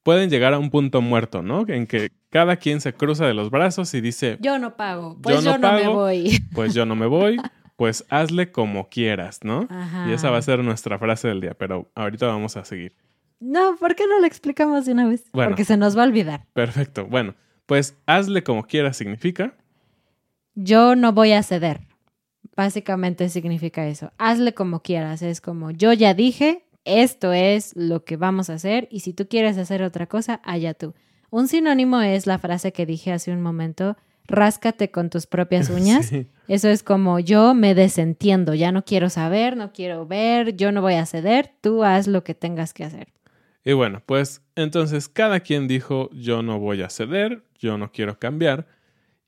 pueden 0.03 0.29
llegar 0.29 0.53
a 0.53 0.60
un 0.60 0.69
punto 0.69 1.01
muerto, 1.01 1.41
¿no? 1.41 1.65
En 1.67 1.86
que 1.86 2.10
cada 2.29 2.55
quien 2.55 2.79
se 2.79 2.93
cruza 2.93 3.27
de 3.27 3.34
los 3.34 3.50
brazos 3.50 3.93
y 3.93 4.01
dice, 4.01 4.38
yo 4.39 4.58
no 4.58 4.77
pago, 4.77 5.17
pues 5.22 5.43
yo, 5.43 5.58
no, 5.58 5.74
me 5.74 5.88
voy. 5.88 6.39
Pues 6.53 6.74
yo 6.74 6.86
no 6.86 6.96
me 6.96 7.05
voy, 7.05 7.38
pues 7.79 8.05
hazle 8.09 8.51
como 8.51 8.89
quieras, 8.89 9.39
¿no? 9.43 9.67
Y 10.07 10.12
esa 10.12 10.29
va 10.29 10.38
a 10.38 10.41
ser 10.43 10.63
nuestra 10.63 11.00
frase 11.00 11.29
del 11.29 11.41
día, 11.41 11.55
pero 11.57 11.89
ahorita 11.95 12.27
vamos 12.27 12.55
a 12.57 12.63
seguir. 12.63 12.93
No, 13.39 13.75
¿por 13.77 13.95
qué 13.95 14.05
no 14.05 14.19
lo 14.19 14.27
explicamos 14.27 14.86
de 14.86 14.91
una 14.91 15.07
vez? 15.07 15.24
Porque 15.31 15.65
se 15.65 15.77
nos 15.77 15.98
va 15.98 16.03
a 16.03 16.05
olvidar. 16.05 16.45
Perfecto. 16.53 17.07
Bueno, 17.07 17.33
pues 17.65 17.98
hazle 18.05 18.43
como 18.43 18.63
quieras 18.63 18.98
significa 18.98 19.55
yo 20.62 20.95
no 20.95 21.13
voy 21.13 21.31
a 21.31 21.43
ceder. 21.43 21.88
Básicamente 22.55 23.29
significa 23.29 23.88
eso. 23.88 24.12
Hazle 24.17 24.53
como 24.53 24.81
quieras. 24.81 25.21
Es 25.21 25.39
como, 25.39 25.71
yo 25.71 25.93
ya 25.93 26.13
dije, 26.13 26.65
esto 26.83 27.31
es 27.31 27.74
lo 27.75 28.03
que 28.03 28.17
vamos 28.17 28.50
a 28.50 28.55
hacer 28.55 28.88
y 28.91 29.00
si 29.00 29.13
tú 29.13 29.27
quieres 29.27 29.57
hacer 29.57 29.83
otra 29.83 30.07
cosa, 30.07 30.41
allá 30.43 30.74
tú. 30.74 30.93
Un 31.29 31.48
sinónimo 31.48 32.01
es 32.01 32.27
la 32.27 32.39
frase 32.39 32.74
que 32.74 32.86
dije 32.86 33.13
hace 33.13 33.31
un 33.31 33.41
momento, 33.41 33.95
ráscate 34.29 34.91
con 34.91 35.09
tus 35.09 35.27
propias 35.27 35.69
uñas. 35.69 36.12
Eso 36.48 36.69
es 36.69 36.83
como 36.83 37.19
yo 37.19 37.53
me 37.53 37.75
desentiendo, 37.75 38.53
ya 38.53 38.71
no 38.71 38.83
quiero 38.83 39.09
saber, 39.09 39.57
no 39.57 39.71
quiero 39.74 40.07
ver, 40.07 40.55
yo 40.55 40.71
no 40.71 40.81
voy 40.81 40.95
a 40.95 41.05
ceder, 41.05 41.51
tú 41.62 41.83
haz 41.83 42.07
lo 42.07 42.24
que 42.24 42.33
tengas 42.33 42.74
que 42.74 42.86
hacer. 42.86 43.09
Y 43.63 43.74
bueno, 43.74 44.01
pues 44.05 44.41
entonces 44.55 45.09
cada 45.09 45.41
quien 45.41 45.67
dijo 45.67 46.09
yo 46.13 46.41
no 46.41 46.59
voy 46.59 46.81
a 46.81 46.89
ceder, 46.89 47.43
yo 47.59 47.77
no 47.77 47.91
quiero 47.91 48.17
cambiar 48.17 48.67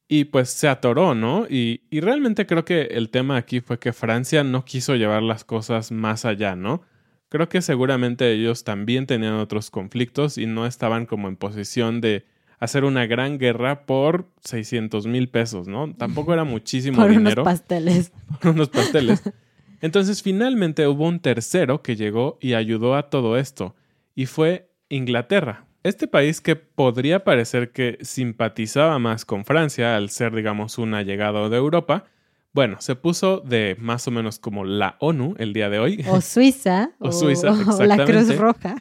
y 0.08 0.26
pues 0.26 0.50
se 0.50 0.68
atoró, 0.68 1.16
¿no? 1.16 1.48
Y, 1.50 1.84
realmente 1.90 2.46
creo 2.46 2.66
que 2.66 2.82
el 2.82 3.10
tema 3.10 3.38
aquí 3.38 3.62
fue 3.62 3.80
que 3.80 3.94
Francia 3.94 4.44
no 4.44 4.66
quiso 4.66 4.96
llevar 4.96 5.24
las 5.24 5.46
cosas 5.46 5.94
más 5.94 6.26
allá, 6.26 6.58
¿no? 6.58 6.82
Creo 7.30 7.48
que 7.48 7.62
seguramente 7.62 8.30
ellos 8.34 8.66
también 8.66 9.08
tenían 9.08 9.36
otros 9.36 9.72
conflictos 9.72 10.38
y 10.38 10.48
no 10.48 10.66
estaban 10.66 11.06
como 11.06 11.30
en 11.30 11.38
posición 11.38 12.02
de 12.02 12.26
hacer 12.62 12.86
una 12.86 13.08
gran 13.08 13.40
guerra 13.40 13.86
por 13.86 14.30
600 14.46 15.08
mil 15.08 15.28
pesos, 15.30 15.68
¿no? 15.68 15.94
Tampoco 15.96 16.32
era 16.32 16.44
muchísimo 16.44 16.98
por 16.98 17.10
dinero. 17.10 17.42
Unos 17.42 17.54
pasteles. 17.54 18.12
Por 18.42 18.52
unos 18.52 18.70
pasteles. 18.70 19.24
Entonces 19.82 20.22
finalmente 20.22 20.88
hubo 20.88 21.08
un 21.08 21.20
tercero 21.20 21.82
que 21.82 21.96
llegó 21.96 22.38
y 22.40 22.54
ayudó 22.54 22.96
a 22.96 23.10
todo 23.10 23.38
esto, 23.38 23.76
y 24.14 24.28
fue 24.28 24.70
Inglaterra. 24.90 25.66
Este 25.84 26.08
país 26.08 26.40
que 26.40 26.56
podría 26.56 27.24
parecer 27.24 27.72
que 27.72 27.98
simpatizaba 28.02 29.00
más 29.00 29.26
con 29.26 29.44
Francia 29.44 29.98
al 29.98 30.12
ser, 30.12 30.36
digamos, 30.36 30.78
un 30.78 30.94
allegado 30.94 31.50
de 31.50 31.58
Europa, 31.58 32.06
bueno, 32.54 32.78
se 32.80 32.96
puso 32.96 33.40
de 33.40 33.76
más 33.80 34.08
o 34.08 34.12
menos 34.12 34.38
como 34.38 34.66
la 34.66 34.98
ONU 35.00 35.34
el 35.40 35.54
día 35.54 35.70
de 35.70 35.80
hoy. 35.80 36.06
O 36.08 36.22
Suiza. 36.22 36.92
o, 37.00 37.12
Suiza, 37.12 37.52
o 37.52 37.84
la 37.84 38.06
Cruz 38.06 38.36
Roja. 38.38 38.76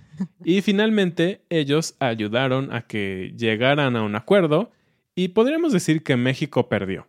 Y 0.44 0.62
finalmente 0.62 1.42
ellos 1.50 1.94
ayudaron 1.98 2.72
a 2.72 2.82
que 2.82 3.34
llegaran 3.36 3.96
a 3.96 4.02
un 4.02 4.14
acuerdo 4.14 4.70
y 5.14 5.28
podríamos 5.28 5.72
decir 5.72 6.02
que 6.02 6.16
México 6.16 6.68
perdió. 6.68 7.06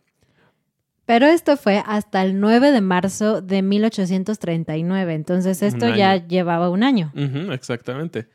Pero 1.06 1.26
esto 1.26 1.56
fue 1.56 1.82
hasta 1.84 2.22
el 2.22 2.40
9 2.40 2.70
de 2.70 2.80
marzo 2.80 3.42
de 3.42 3.62
1839, 3.62 5.14
entonces 5.14 5.62
esto 5.62 5.88
ya 5.94 6.16
llevaba 6.26 6.70
un 6.70 6.84
año. 6.84 7.12
exactamente. 7.52 8.28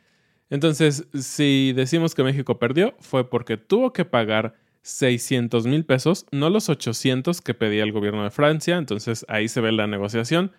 Entonces, 0.50 1.08
si 1.14 1.74
decimos 1.76 2.16
que 2.16 2.24
México 2.24 2.58
perdió, 2.58 2.96
fue 3.00 3.30
porque 3.30 3.58
tuvo 3.58 3.94
que 3.94 4.06
pagar 4.06 4.56
600 4.82 5.68
mil 5.68 5.86
pesos, 5.86 6.26
no 6.32 6.50
los 6.50 6.70
800 6.70 7.42
que 7.42 7.54
pedía 7.54 7.84
el 7.84 7.92
gobierno 7.92 8.24
de 8.24 8.32
Francia, 8.32 8.78
entonces 8.78 9.26
ahí 9.28 9.50
se 9.50 9.60
ve 9.60 9.72
la 9.72 9.88
negociación. 9.88 10.52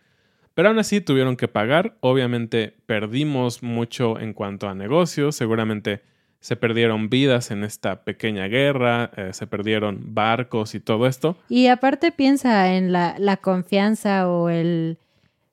Pero 0.59 0.71
aún 0.71 0.81
así 0.81 1.01
tuvieron 1.01 1.37
que 1.37 1.47
pagar, 1.47 1.95
obviamente 2.01 2.75
perdimos 2.85 3.63
mucho 3.63 4.19
en 4.19 4.33
cuanto 4.33 4.69
a 4.69 4.75
negocios, 4.75 5.37
seguramente 5.37 6.03
se 6.41 6.57
perdieron 6.57 7.09
vidas 7.09 7.53
en 7.53 7.63
esta 7.63 8.03
pequeña 8.03 8.49
guerra, 8.49 9.13
eh, 9.17 9.31
se 9.35 9.47
perdieron 9.47 10.15
barcos 10.15 10.75
y 10.75 10.81
todo 10.81 11.07
esto. 11.07 11.37
Y 11.49 11.69
aparte 11.69 12.11
piensa 12.11 12.75
en 12.75 12.91
la, 12.91 13.15
la 13.21 13.37
confianza 13.37 14.29
o 14.29 14.49
el, 14.49 14.99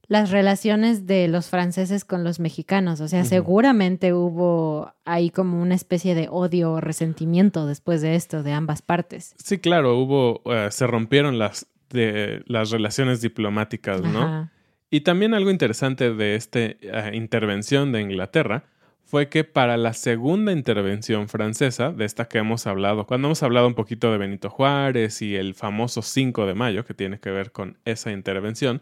las 0.08 0.32
relaciones 0.32 1.06
de 1.06 1.28
los 1.28 1.52
franceses 1.52 2.04
con 2.04 2.24
los 2.24 2.40
mexicanos. 2.40 3.00
O 3.00 3.08
sea, 3.08 3.26
seguramente 3.26 4.12
hubo 4.12 4.92
ahí 5.06 5.30
como 5.30 5.62
una 5.62 5.76
especie 5.76 6.16
de 6.16 6.30
odio 6.32 6.72
o 6.72 6.82
resentimiento 6.82 7.68
después 7.68 8.02
de 8.02 8.16
esto 8.16 8.42
de 8.42 8.54
ambas 8.54 8.82
partes. 8.82 9.36
Sí, 9.38 9.60
claro, 9.60 10.00
hubo, 10.00 10.42
eh, 10.52 10.70
se 10.72 10.88
rompieron 10.88 11.38
las, 11.38 11.68
de, 11.92 12.42
las 12.48 12.72
relaciones 12.72 13.22
diplomáticas, 13.22 14.02
¿no? 14.02 14.50
Y 14.90 15.02
también 15.02 15.34
algo 15.34 15.52
interesante 15.52 16.14
de 16.14 16.36
esta 16.36 16.60
eh, 16.60 17.12
intervención 17.14 17.92
de 17.92 18.02
Inglaterra 18.02 18.66
fue 19.04 19.30
que 19.30 19.44
para 19.44 19.78
la 19.78 19.94
segunda 19.94 20.52
intervención 20.52 21.28
francesa, 21.30 21.92
de 21.92 22.06
esta 22.06 22.28
que 22.28 22.40
hemos 22.40 22.66
hablado, 22.66 23.06
cuando 23.06 23.28
hemos 23.28 23.44
hablado 23.44 23.68
un 23.68 23.76
poquito 23.76 24.12
de 24.12 24.18
Benito 24.18 24.50
Juárez 24.50 25.22
y 25.22 25.36
el 25.36 25.54
famoso 25.54 26.02
5 26.02 26.46
de 26.46 26.56
mayo, 26.56 26.86
que 26.86 26.96
tiene 26.96 27.20
que 27.20 27.30
ver 27.30 27.52
con 27.52 27.78
esa 27.86 28.12
intervención, 28.12 28.82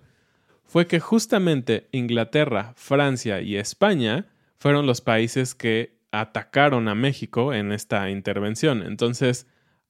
fue 0.65 0.87
que 0.87 0.99
justamente 0.99 1.87
Inglaterra, 1.91 2.73
Francia 2.77 3.41
y 3.41 3.57
España 3.57 4.27
fueron 4.57 4.85
los 4.85 5.01
países 5.01 5.55
que 5.55 5.97
atacaron 6.11 6.87
a 6.87 6.95
México 6.95 7.53
en 7.53 7.73
esta 7.73 8.09
intervención. 8.09 8.81
Entonces, 8.81 9.45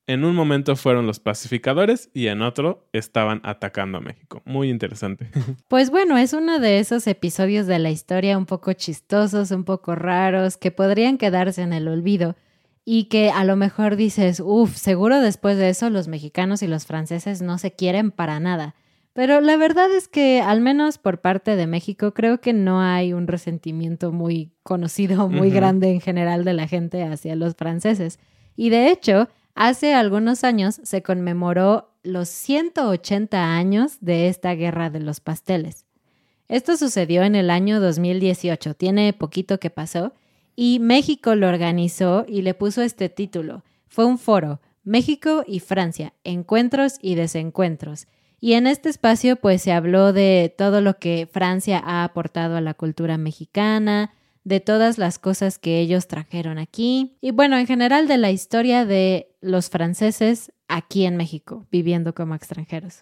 en 0.05 0.25
un 0.25 0.35
momento 0.35 0.75
fueron 0.75 1.07
los 1.07 1.19
pacificadores 1.19 2.09
y 2.13 2.27
en 2.27 2.41
otro 2.41 2.87
estaban 2.91 3.39
atacando 3.43 3.99
a 3.99 4.01
México. 4.01 4.41
Muy 4.45 4.69
interesante. 4.69 5.29
Pues 5.67 5.89
bueno, 5.89 6.17
es 6.17 6.33
uno 6.33 6.59
de 6.59 6.79
esos 6.79 7.07
episodios 7.07 7.67
de 7.67 7.79
la 7.79 7.89
historia 7.89 8.37
un 8.37 8.45
poco 8.45 8.73
chistosos, 8.73 9.51
un 9.51 9.63
poco 9.63 9.95
raros, 9.95 10.57
que 10.57 10.71
podrían 10.71 11.17
quedarse 11.17 11.61
en 11.61 11.73
el 11.73 11.87
olvido 11.87 12.35
y 12.85 13.05
que 13.05 13.31
a 13.31 13.43
lo 13.43 13.55
mejor 13.55 13.95
dices, 13.95 14.39
uff, 14.39 14.75
seguro 14.75 15.19
después 15.19 15.57
de 15.57 15.69
eso 15.69 15.89
los 15.89 16.07
mexicanos 16.07 16.61
y 16.61 16.67
los 16.67 16.85
franceses 16.85 17.41
no 17.41 17.57
se 17.57 17.71
quieren 17.71 18.11
para 18.11 18.39
nada. 18.39 18.75
Pero 19.13 19.41
la 19.41 19.57
verdad 19.57 19.91
es 19.91 20.07
que, 20.07 20.41
al 20.41 20.59
menos 20.59 20.97
por 20.97 21.21
parte 21.21 21.55
de 21.55 21.67
México, 21.67 22.13
creo 22.13 22.41
que 22.41 22.51
no 22.51 22.81
hay 22.81 23.13
un 23.13 23.27
resentimiento 23.27 24.11
muy 24.11 24.51
conocido, 24.63 25.29
muy 25.29 25.49
grande 25.51 25.91
en 25.91 26.01
general 26.01 26.43
de 26.43 26.53
la 26.53 26.67
gente 26.67 27.03
hacia 27.03 27.35
los 27.35 27.55
franceses. 27.55 28.19
Y 28.55 28.69
de 28.69 28.89
hecho, 28.89 29.29
hace 29.55 29.93
algunos 29.93 30.43
años 30.43 30.79
se 30.83 31.01
conmemoró 31.01 31.91
los 32.03 32.29
180 32.29 33.55
años 33.55 33.97
de 34.01 34.27
esta 34.27 34.53
guerra 34.53 34.89
de 34.89 34.99
los 34.99 35.19
pasteles. 35.19 35.85
Esto 36.49 36.77
sucedió 36.77 37.23
en 37.23 37.35
el 37.35 37.49
año 37.49 37.79
2018, 37.79 38.73
tiene 38.75 39.13
poquito 39.13 39.59
que 39.59 39.69
pasó, 39.69 40.13
y 40.55 40.79
México 40.79 41.35
lo 41.35 41.47
organizó 41.47 42.25
y 42.27 42.41
le 42.41 42.53
puso 42.53 42.81
este 42.81 43.09
título. 43.09 43.63
Fue 43.87 44.05
un 44.05 44.17
foro, 44.17 44.59
México 44.83 45.43
y 45.47 45.59
Francia, 45.59 46.13
encuentros 46.23 46.97
y 47.01 47.15
desencuentros. 47.15 48.07
Y 48.39 48.53
en 48.53 48.67
este 48.67 48.89
espacio 48.89 49.37
pues 49.37 49.61
se 49.61 49.71
habló 49.71 50.11
de 50.11 50.53
todo 50.57 50.81
lo 50.81 50.97
que 50.99 51.29
Francia 51.31 51.81
ha 51.83 52.03
aportado 52.03 52.57
a 52.57 52.61
la 52.61 52.73
cultura 52.73 53.17
mexicana, 53.17 54.13
de 54.43 54.59
todas 54.59 54.97
las 54.97 55.19
cosas 55.19 55.57
que 55.57 55.79
ellos 55.79 56.07
trajeron 56.07 56.57
aquí 56.57 57.17
y 57.21 57.31
bueno, 57.31 57.57
en 57.57 57.67
general 57.67 58.07
de 58.07 58.17
la 58.17 58.31
historia 58.31 58.85
de 58.85 59.29
los 59.41 59.69
franceses 59.69 60.51
aquí 60.67 61.05
en 61.05 61.17
México, 61.17 61.65
viviendo 61.71 62.13
como 62.13 62.35
extranjeros. 62.35 63.01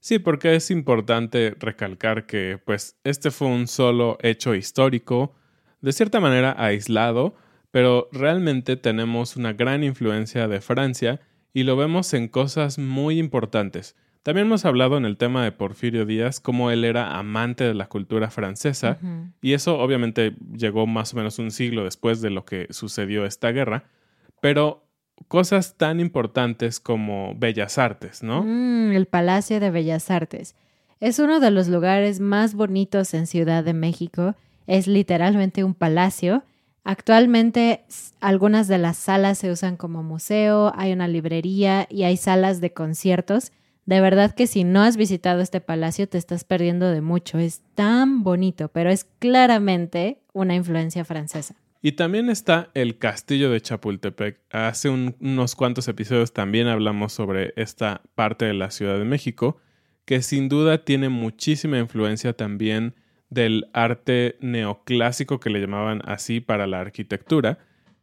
Sí, 0.00 0.18
porque 0.18 0.54
es 0.54 0.70
importante 0.70 1.56
recalcar 1.58 2.26
que 2.26 2.58
pues 2.64 2.96
este 3.04 3.30
fue 3.30 3.48
un 3.48 3.66
solo 3.66 4.18
hecho 4.22 4.54
histórico, 4.54 5.34
de 5.80 5.92
cierta 5.92 6.20
manera 6.20 6.54
aislado, 6.56 7.34
pero 7.70 8.08
realmente 8.12 8.76
tenemos 8.76 9.36
una 9.36 9.52
gran 9.52 9.82
influencia 9.82 10.48
de 10.48 10.60
Francia 10.60 11.20
y 11.52 11.64
lo 11.64 11.76
vemos 11.76 12.14
en 12.14 12.28
cosas 12.28 12.78
muy 12.78 13.18
importantes. 13.18 13.96
También 14.22 14.46
hemos 14.46 14.64
hablado 14.64 14.96
en 14.96 15.04
el 15.04 15.16
tema 15.16 15.44
de 15.44 15.52
Porfirio 15.52 16.04
Díaz, 16.04 16.40
cómo 16.40 16.70
él 16.70 16.84
era 16.84 17.18
amante 17.18 17.64
de 17.64 17.74
la 17.74 17.88
cultura 17.88 18.30
francesa, 18.30 18.98
y 19.40 19.52
eso 19.54 19.78
obviamente 19.78 20.34
llegó 20.56 20.86
más 20.86 21.14
o 21.14 21.16
menos 21.16 21.38
un 21.38 21.50
siglo 21.50 21.84
después 21.84 22.20
de 22.20 22.30
lo 22.30 22.44
que 22.44 22.66
sucedió 22.70 23.24
esta 23.24 23.52
guerra, 23.52 23.84
pero 24.40 24.84
cosas 25.28 25.76
tan 25.76 26.00
importantes 26.00 26.78
como 26.78 27.34
Bellas 27.36 27.78
Artes, 27.78 28.22
¿no? 28.22 28.42
Mm, 28.44 28.92
el 28.92 29.06
Palacio 29.06 29.60
de 29.60 29.70
Bellas 29.70 30.10
Artes. 30.10 30.54
Es 31.00 31.18
uno 31.18 31.40
de 31.40 31.50
los 31.50 31.68
lugares 31.68 32.20
más 32.20 32.54
bonitos 32.54 33.14
en 33.14 33.26
Ciudad 33.26 33.64
de 33.64 33.72
México. 33.72 34.34
Es 34.66 34.86
literalmente 34.86 35.64
un 35.64 35.74
palacio. 35.74 36.42
Actualmente 36.84 37.84
algunas 38.20 38.68
de 38.68 38.78
las 38.78 38.96
salas 38.96 39.38
se 39.38 39.50
usan 39.50 39.76
como 39.76 40.02
museo, 40.02 40.72
hay 40.76 40.92
una 40.92 41.06
librería 41.06 41.86
y 41.90 42.04
hay 42.04 42.16
salas 42.16 42.60
de 42.60 42.72
conciertos 42.72 43.52
de 43.88 44.02
verdad 44.02 44.34
que 44.34 44.46
si 44.46 44.64
no 44.64 44.82
has 44.82 44.98
visitado 44.98 45.40
este 45.40 45.62
palacio 45.62 46.06
te 46.06 46.18
estás 46.18 46.44
perdiendo 46.44 46.90
de 46.90 47.00
mucho. 47.00 47.38
Es 47.38 47.62
tan 47.74 48.22
bonito, 48.22 48.68
pero 48.68 48.90
es 48.90 49.04
claramente 49.18 50.20
una 50.34 50.54
influencia 50.54 51.06
francesa. 51.06 51.56
Y 51.80 51.92
también 51.92 52.28
está 52.28 52.68
el 52.74 52.98
castillo 52.98 53.50
de 53.50 53.62
Chapultepec. 53.62 54.40
Hace 54.50 54.90
unos 54.90 55.56
cuantos 55.56 55.88
episodios 55.88 56.34
también 56.34 56.66
hablamos 56.66 57.14
sobre 57.14 57.54
esta 57.56 58.02
parte 58.14 58.44
de 58.44 58.52
la 58.52 58.70
Ciudad 58.70 58.98
de 58.98 59.06
México, 59.06 59.56
que 60.04 60.20
sin 60.20 60.50
duda 60.50 60.84
tiene 60.84 61.08
muchísima 61.08 61.78
influencia 61.78 62.34
también 62.34 62.94
del 63.30 63.70
arte 63.72 64.36
neoclásico 64.42 65.40
que 65.40 65.48
le 65.48 65.60
llamaban 65.60 66.02
así 66.04 66.40
para 66.40 66.66
la 66.66 66.80
arquitectura, 66.80 67.58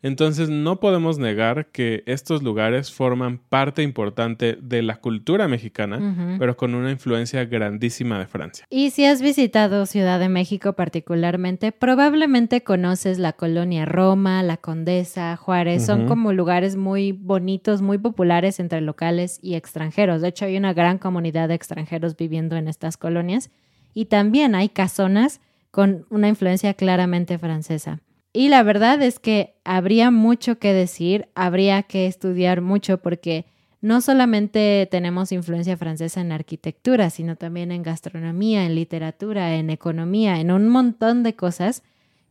entonces 0.05 0.51
no 0.51 0.79
podemos 0.79 1.17
negar 1.17 1.71
que 1.71 2.03
estos 2.05 2.43
lugares 2.43 2.91
forman 2.91 3.39
parte 3.39 3.81
importante 3.81 4.55
de 4.61 4.83
la 4.83 4.97
cultura 4.97 5.47
mexicana, 5.47 6.37
pero 6.37 6.55
con 6.55 6.75
una 6.75 6.91
influencia 6.91 7.43
grandísima 7.45 8.19
de 8.19 8.27
Francia. 8.27 8.67
Y 8.69 8.91
si 8.91 9.05
has 9.05 9.19
visitado 9.19 9.87
Ciudad 9.87 10.19
de 10.19 10.29
México 10.29 10.73
particularmente, 10.73 11.71
probablemente 11.71 12.61
conoces 12.61 13.17
la 13.17 13.33
colonia 13.33 13.85
Roma, 13.85 14.43
la 14.43 14.57
Condesa, 14.57 15.35
Juárez, 15.37 15.83
son 15.83 16.07
como 16.07 16.33
lugares 16.33 16.75
muy 16.75 17.11
bonitos, 17.11 17.81
muy 17.81 17.97
populares 17.97 18.59
entre 18.59 18.81
locales 18.81 19.39
y 19.41 19.55
extranjeros. 19.55 20.21
De 20.21 20.27
hecho, 20.27 20.45
hay 20.45 20.55
una 20.55 20.75
gran 20.75 20.99
comunidad 20.99 21.47
de 21.47 21.55
extranjeros 21.55 22.15
viviendo 22.15 22.57
en 22.57 22.67
estas 22.67 22.97
colonias 22.97 23.49
y 23.95 24.05
también 24.05 24.53
hay 24.53 24.69
casonas 24.69 25.41
con 25.71 26.05
una 26.11 26.27
influencia 26.27 26.75
claramente 26.75 27.39
francesa. 27.39 28.01
Y 28.35 28.49
la 28.49 28.63
verdad 28.63 29.01
es 29.01 29.17
que 29.17 29.55
habría 29.63 30.11
mucho 30.11 30.59
que 30.59 30.73
decir, 30.73 31.29
habría 31.35 31.83
que 31.83 32.05
estudiar 32.05 32.59
mucho 32.59 32.97
porque 32.97 33.45
no 33.79 34.01
solamente 34.01 34.89
tenemos 34.91 35.31
influencia 35.31 35.77
francesa 35.77 36.19
en 36.19 36.33
arquitectura, 36.33 37.09
sino 37.11 37.37
también 37.37 37.71
en 37.71 37.81
gastronomía, 37.81 38.65
en 38.65 38.75
literatura, 38.75 39.55
en 39.55 39.69
economía, 39.69 40.41
en 40.41 40.51
un 40.51 40.67
montón 40.67 41.23
de 41.23 41.33
cosas 41.37 41.81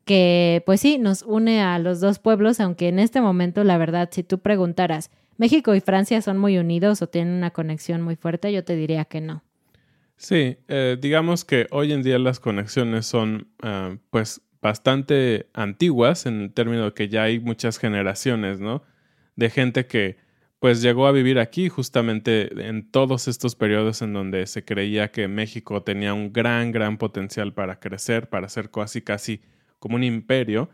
que 0.05 0.62
pues 0.67 0.83
sí, 0.83 0.99
nos 0.99 1.23
une 1.23 1.62
a 1.62 1.79
los 1.79 2.01
dos 2.01 2.19
pueblos, 2.19 2.61
aunque 2.61 2.88
en 2.88 2.99
este 2.99 3.23
momento 3.23 3.64
la 3.64 3.79
verdad, 3.79 4.11
si 4.12 4.23
tú 4.23 4.40
preguntaras, 4.40 5.11
¿México 5.38 5.75
y 5.75 5.81
Francia 5.81 6.21
son 6.21 6.37
muy 6.37 6.59
unidos 6.59 7.01
o 7.01 7.07
tienen 7.07 7.33
una 7.33 7.51
conexión 7.51 8.03
muy 8.03 8.17
fuerte? 8.17 8.53
Yo 8.53 8.62
te 8.62 8.77
diría 8.77 9.07
que 9.07 9.23
no. 9.23 9.43
Sí, 10.19 10.59
eh, 10.69 10.99
digamos 11.01 11.47
que 11.47 11.67
hoy 11.71 11.95
en 11.95 12.03
día 12.03 12.19
las 12.19 12.40
conexiones 12.40 13.07
son 13.07 13.49
ah, 13.62 13.97
pues 14.11 14.43
bastante 14.64 15.50
antiguas 15.53 16.24
en 16.24 16.40
el 16.40 16.50
término 16.55 16.87
de 16.87 16.94
que 16.94 17.11
ya 17.11 17.24
hay 17.24 17.38
muchas 17.38 17.77
generaciones, 17.79 18.61
¿no? 18.61 18.83
De 19.37 19.50
gente 19.50 19.85
que 19.87 20.16
pues 20.59 20.81
llegó 20.81 21.07
a 21.07 21.12
vivir 21.12 21.38
aquí 21.38 21.68
justamente 21.68 22.66
en 22.66 22.90
todos 22.90 23.29
estos 23.29 23.57
periodos 23.57 24.00
en 24.00 24.14
donde 24.14 24.46
se 24.46 24.64
creía 24.64 25.11
que 25.11 25.29
México 25.29 25.83
tenía 25.83 26.14
un 26.14 26.33
gran, 26.33 26.72
gran 26.72 26.96
potencial 26.96 27.53
para 27.53 27.79
crecer, 27.79 28.31
para 28.31 28.48
ser 28.48 28.70
casi, 28.70 29.03
casi 29.03 29.42
como 29.79 29.96
un 29.96 30.05
imperio. 30.05 30.70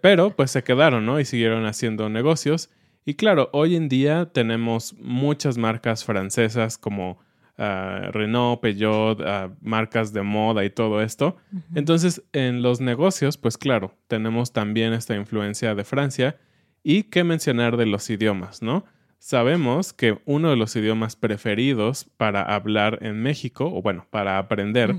pero 0.00 0.36
pues 0.36 0.52
se 0.52 0.62
quedaron, 0.62 1.04
¿no? 1.04 1.18
Y 1.18 1.24
siguieron 1.24 1.66
haciendo 1.66 2.08
negocios. 2.08 2.70
Y 3.04 3.14
claro, 3.14 3.50
hoy 3.52 3.74
en 3.74 3.88
día 3.88 4.30
tenemos 4.32 4.94
muchas 5.00 5.58
marcas 5.58 6.04
francesas 6.04 6.78
como 6.78 7.18
Renault, 7.56 8.60
Peugeot, 8.60 9.18
marcas 9.60 10.12
de 10.12 10.22
moda 10.22 10.64
y 10.64 10.70
todo 10.70 11.02
esto. 11.02 11.36
Entonces, 11.74 12.22
en 12.32 12.62
los 12.62 12.80
negocios, 12.80 13.36
pues 13.36 13.58
claro, 13.58 13.94
tenemos 14.08 14.52
también 14.52 14.92
esta 14.92 15.14
influencia 15.14 15.74
de 15.74 15.84
Francia 15.84 16.36
y 16.82 17.04
qué 17.04 17.24
mencionar 17.24 17.76
de 17.76 17.86
los 17.86 18.10
idiomas, 18.10 18.62
¿no? 18.62 18.84
Sabemos 19.18 19.92
que 19.92 20.18
uno 20.24 20.50
de 20.50 20.56
los 20.56 20.74
idiomas 20.74 21.14
preferidos 21.14 22.10
para 22.16 22.42
hablar 22.42 22.98
en 23.02 23.22
México, 23.22 23.70
o 23.72 23.80
bueno, 23.80 24.06
para 24.10 24.38
aprender, 24.38 24.96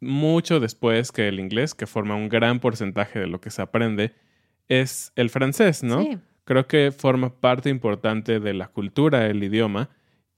mucho 0.00 0.58
después 0.58 1.12
que 1.12 1.28
el 1.28 1.38
inglés, 1.38 1.74
que 1.74 1.86
forma 1.86 2.16
un 2.16 2.28
gran 2.28 2.58
porcentaje 2.58 3.20
de 3.20 3.28
lo 3.28 3.40
que 3.40 3.50
se 3.50 3.62
aprende, 3.62 4.12
es 4.68 5.12
el 5.14 5.30
francés, 5.30 5.84
¿no? 5.84 6.04
Creo 6.44 6.66
que 6.66 6.90
forma 6.90 7.40
parte 7.40 7.70
importante 7.70 8.40
de 8.40 8.54
la 8.54 8.66
cultura, 8.66 9.26
el 9.26 9.44
idioma, 9.44 9.90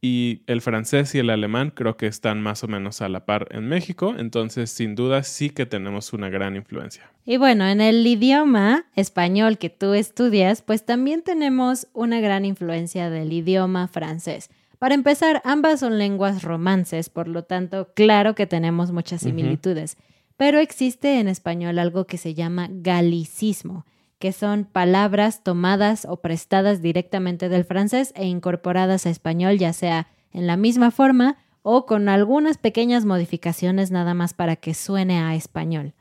y 0.06 0.42
el 0.46 0.60
francés 0.60 1.16
y 1.16 1.18
el 1.18 1.30
alemán 1.30 1.72
creo 1.74 1.96
que 1.96 2.06
están 2.06 2.40
más 2.40 2.62
o 2.62 2.68
menos 2.68 3.02
a 3.02 3.08
la 3.08 3.26
par 3.26 3.48
en 3.50 3.68
México, 3.68 4.14
entonces 4.16 4.70
sin 4.70 4.94
duda 4.94 5.24
sí 5.24 5.50
que 5.50 5.66
tenemos 5.66 6.12
una 6.12 6.28
gran 6.28 6.54
influencia. 6.54 7.10
Y 7.24 7.38
bueno, 7.38 7.66
en 7.66 7.80
el 7.80 8.06
idioma 8.06 8.84
español 8.94 9.58
que 9.58 9.68
tú 9.68 9.94
estudias, 9.94 10.62
pues 10.62 10.86
también 10.86 11.22
tenemos 11.22 11.88
una 11.92 12.20
gran 12.20 12.44
influencia 12.44 13.10
del 13.10 13.32
idioma 13.32 13.88
francés. 13.88 14.48
Para 14.78 14.94
empezar, 14.94 15.42
ambas 15.44 15.80
son 15.80 15.98
lenguas 15.98 16.42
romances, 16.42 17.08
por 17.08 17.26
lo 17.26 17.42
tanto, 17.42 17.88
claro 17.94 18.36
que 18.36 18.46
tenemos 18.46 18.92
muchas 18.92 19.22
similitudes, 19.22 19.96
pero 20.36 20.60
existe 20.60 21.18
en 21.18 21.26
español 21.26 21.80
algo 21.80 22.06
que 22.06 22.18
se 22.18 22.34
llama 22.34 22.68
galicismo 22.70 23.84
que 24.18 24.32
son 24.32 24.64
palabras 24.64 25.42
tomadas 25.42 26.06
o 26.08 26.18
prestadas 26.18 26.80
directamente 26.80 27.48
del 27.48 27.64
francés 27.64 28.12
e 28.16 28.26
incorporadas 28.26 29.06
a 29.06 29.10
español, 29.10 29.58
ya 29.58 29.72
sea 29.72 30.08
en 30.32 30.46
la 30.46 30.56
misma 30.56 30.90
forma 30.90 31.36
o 31.62 31.84
con 31.84 32.08
algunas 32.08 32.58
pequeñas 32.58 33.04
modificaciones 33.04 33.90
nada 33.90 34.14
más 34.14 34.34
para 34.34 34.56
que 34.56 34.72
suene 34.72 35.18
a 35.20 35.34
español. 35.34 35.94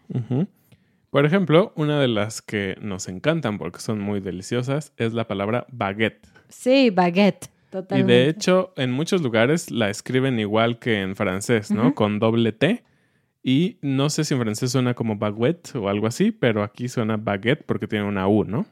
Por 1.10 1.26
ejemplo, 1.26 1.74
una 1.76 2.00
de 2.00 2.08
las 2.08 2.42
que 2.42 2.78
nos 2.82 3.08
encantan 3.08 3.58
porque 3.58 3.80
son 3.80 4.00
muy 4.00 4.20
deliciosas 4.20 4.94
es 4.98 5.14
la 5.14 5.28
palabra 5.28 5.66
baguette. 5.72 6.28
Sí, 6.50 6.90
baguette. 6.92 7.50
Totalmente. 7.72 8.14
Y 8.14 8.16
de 8.16 8.30
hecho, 8.30 8.74
en 8.78 8.92
muchos 8.92 9.22
lugares 9.22 9.72
la 9.72 9.90
escriben 9.90 10.40
igual 10.40 10.78
que 10.78 11.02
en 11.02 11.16
francés, 11.16 11.72
¿no? 11.72 11.96
Con 11.96 12.20
doble 12.20 12.52
T 12.52 12.84
Y 13.48 13.78
no 13.84 14.10
sé 14.10 14.24
si 14.24 14.34
en 14.34 14.40
francés 14.40 14.72
suena 14.72 14.96
como 14.96 15.18
baguette 15.18 15.76
o 15.76 15.88
algo 15.88 16.08
así, 16.08 16.32
pero 16.32 16.64
aquí 16.64 16.88
suena 16.88 17.16
baguette 17.16 17.64
porque 17.64 17.88
tiene 17.88 18.04
una 18.06 18.28
U, 18.28 18.44
¿no? 18.44 18.66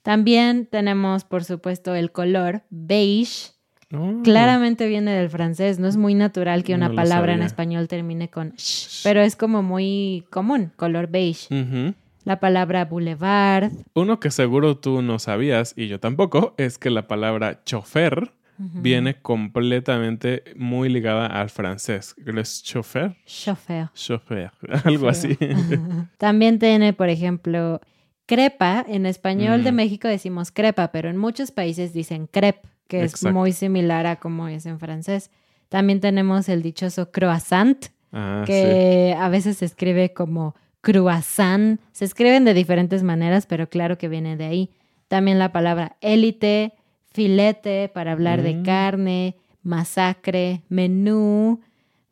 También 0.00 0.64
tenemos, 0.64 1.24
por 1.24 1.44
supuesto, 1.44 1.94
el 1.94 2.10
color 2.12 2.62
beige. 2.70 3.50
Oh. 3.92 4.22
Claramente 4.24 4.88
viene 4.88 5.12
del 5.12 5.28
francés. 5.28 5.78
No 5.78 5.86
es 5.86 5.98
muy 5.98 6.14
natural 6.14 6.64
que 6.64 6.74
una 6.74 6.88
No 6.88 6.94
palabra 6.94 7.34
en 7.34 7.42
español 7.42 7.88
termine 7.88 8.30
con 8.30 8.54
sh, 8.56 9.02
pero 9.04 9.20
es 9.20 9.36
como 9.36 9.62
muy 9.62 10.24
común, 10.30 10.72
color 10.76 11.08
beige. 11.08 11.94
La 12.24 12.40
palabra 12.40 12.86
boulevard. 12.86 13.70
Uno 13.92 14.18
que 14.18 14.30
seguro 14.30 14.78
tú 14.78 15.02
no 15.02 15.18
sabías 15.18 15.74
y 15.76 15.88
yo 15.88 16.00
tampoco 16.00 16.54
es 16.56 16.78
que 16.78 16.88
la 16.88 17.06
palabra 17.06 17.62
chofer 17.64 18.32
viene 18.58 19.20
completamente 19.20 20.44
muy 20.56 20.88
ligada 20.88 21.26
al 21.26 21.50
francés. 21.50 22.14
¿Es 22.24 22.62
chofer? 22.62 23.16
Chauffeur. 23.26 23.90
Chofer, 23.94 24.50
algo 24.84 25.08
así. 25.08 25.36
También 26.18 26.58
tiene, 26.58 26.92
por 26.92 27.08
ejemplo, 27.08 27.80
crepa. 28.26 28.84
En 28.88 29.06
español 29.06 29.64
de. 29.64 29.72
México 29.72 30.08
decimos 30.08 30.50
crepa, 30.50 30.92
pero 30.92 31.08
en 31.10 31.16
muchos 31.16 31.50
países 31.50 31.92
dicen 31.92 32.26
crepe, 32.26 32.68
que 32.88 33.02
es 33.04 33.22
muy 33.24 33.52
similar 33.52 34.06
a 34.06 34.16
como 34.16 34.48
es 34.48 34.66
en 34.66 34.78
francés. 34.78 35.30
También 35.68 36.00
tenemos 36.00 36.48
el 36.48 36.62
dichoso 36.62 37.10
croissant, 37.10 37.86
Ah, 38.12 38.44
sí. 38.46 38.52
que 38.52 39.16
a 39.18 39.28
veces 39.28 39.58
se 39.58 39.64
escribe 39.64 40.12
como 40.14 40.54
croissant. 40.80 41.80
Se 41.92 42.04
escriben 42.04 42.44
de 42.44 42.54
diferentes 42.54 43.02
maneras, 43.02 43.46
pero 43.46 43.68
claro 43.68 43.98
que 43.98 44.08
viene 44.08 44.36
de 44.36 44.44
ahí. 44.46 44.70
También 45.08 45.38
la 45.38 45.52
palabra 45.52 45.96
élite, 46.00 46.72
filete 47.16 47.88
para 47.92 48.12
hablar 48.12 48.42
de 48.42 48.54
Mm. 48.54 48.62
carne, 48.62 49.36
masacre, 49.62 50.62
menú, 50.68 51.60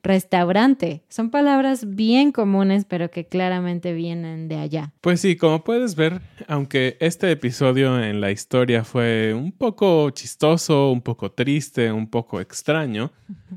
restaurante. 0.02 1.02
Son 1.08 1.30
palabras 1.30 1.94
bien 1.94 2.30
comunes, 2.32 2.84
pero 2.84 3.10
que 3.10 3.26
claramente 3.26 3.92
vienen 3.94 4.48
de 4.48 4.56
allá. 4.56 4.92
Pues 5.00 5.20
sí, 5.20 5.36
como 5.36 5.64
puedes 5.64 5.94
ver, 5.96 6.20
aunque 6.46 6.96
este 7.00 7.30
episodio 7.30 8.02
en 8.02 8.20
la 8.20 8.30
historia 8.30 8.84
fue 8.84 9.32
un 9.34 9.52
poco 9.52 10.10
chistoso, 10.10 10.90
un 10.90 11.00
poco 11.00 11.32
triste, 11.32 11.90
un 11.90 12.08
poco 12.08 12.40
extraño, 12.40 13.12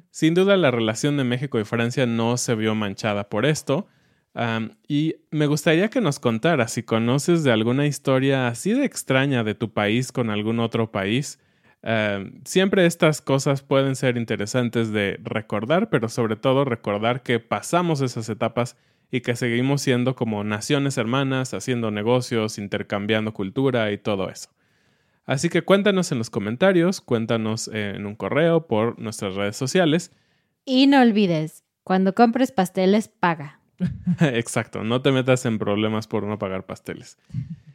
sin 0.10 0.34
duda 0.34 0.56
la 0.58 0.72
relación 0.72 1.18
de 1.18 1.24
México 1.26 1.60
y 1.60 1.66
Francia 1.66 2.06
no 2.06 2.38
se 2.38 2.56
vio 2.56 2.76
manchada 2.76 3.28
por 3.30 3.46
esto. 3.46 3.88
Y 4.88 5.16
me 5.32 5.48
gustaría 5.48 5.90
que 5.90 6.02
nos 6.02 6.20
contaras 6.20 6.72
si 6.74 6.84
conoces 6.84 7.44
de 7.44 7.52
alguna 7.52 7.88
historia 7.88 8.48
así 8.48 8.74
de 8.74 8.86
extraña 8.86 9.44
de 9.44 9.56
tu 9.56 9.72
país 9.74 10.12
con 10.12 10.30
algún 10.30 10.60
otro 10.60 10.92
país. 10.92 11.40
Siempre 12.46 12.86
estas 12.86 13.22
cosas 13.22 13.64
pueden 13.64 13.96
ser 13.96 14.18
interesantes 14.18 14.92
de 14.92 15.20
recordar, 15.24 15.90
pero 15.90 16.10
sobre 16.10 16.36
todo 16.36 16.66
recordar 16.66 17.24
que 17.24 17.40
pasamos 17.40 18.02
esas 18.02 18.30
etapas 18.30 18.78
y 19.10 19.22
que 19.22 19.36
seguimos 19.36 19.82
siendo 19.82 20.16
como 20.16 20.44
naciones 20.44 20.98
hermanas, 20.98 21.54
haciendo 21.54 21.92
negocios, 21.92 22.58
intercambiando 22.58 23.34
cultura 23.34 23.92
y 23.92 23.98
todo 23.98 24.30
eso. 24.30 24.50
Así 25.26 25.50
que 25.50 25.62
cuéntanos 25.62 26.12
en 26.12 26.18
los 26.20 26.30
comentarios, 26.30 27.02
cuéntanos 27.02 27.70
en 27.70 28.06
un 28.06 28.16
correo 28.16 28.68
por 28.68 29.00
nuestras 29.00 29.36
redes 29.36 29.56
sociales. 29.56 30.12
Y 30.66 30.88
no 30.88 31.02
olvides, 31.02 31.64
cuando 31.84 32.14
compres 32.14 32.52
pasteles, 32.52 33.08
paga. 33.08 33.57
Exacto, 34.20 34.84
no 34.84 35.02
te 35.02 35.12
metas 35.12 35.46
en 35.46 35.60
problemas 35.60 36.08
por 36.08 36.24
no 36.24 36.40
pagar 36.40 36.66
pasteles. 36.66 37.18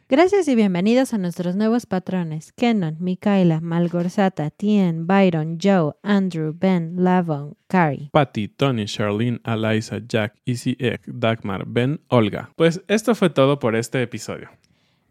Gracias 0.09 0.47
y 0.47 0.55
bienvenidos 0.55 1.13
a 1.13 1.17
nuestros 1.17 1.55
nuevos 1.55 1.85
patrones. 1.85 2.51
Kenon, 2.51 2.97
Micaela, 2.99 3.61
Malgorzata, 3.61 4.51
Tien, 4.51 5.07
Byron, 5.07 5.57
Joe, 5.61 5.93
Andrew, 6.03 6.53
Ben, 6.55 7.03
Lavon, 7.03 7.55
Carrie. 7.67 8.09
Patty, 8.11 8.49
Tony, 8.49 8.85
Charlene, 8.85 9.39
Eliza, 9.45 9.99
Jack, 10.07 10.35
Easy 10.45 10.75
Egg, 10.79 11.01
Dagmar, 11.07 11.63
Ben, 11.65 12.01
Olga. 12.09 12.51
Pues 12.55 12.81
esto 12.87 13.15
fue 13.15 13.29
todo 13.29 13.59
por 13.59 13.75
este 13.75 14.01
episodio. 14.01 14.49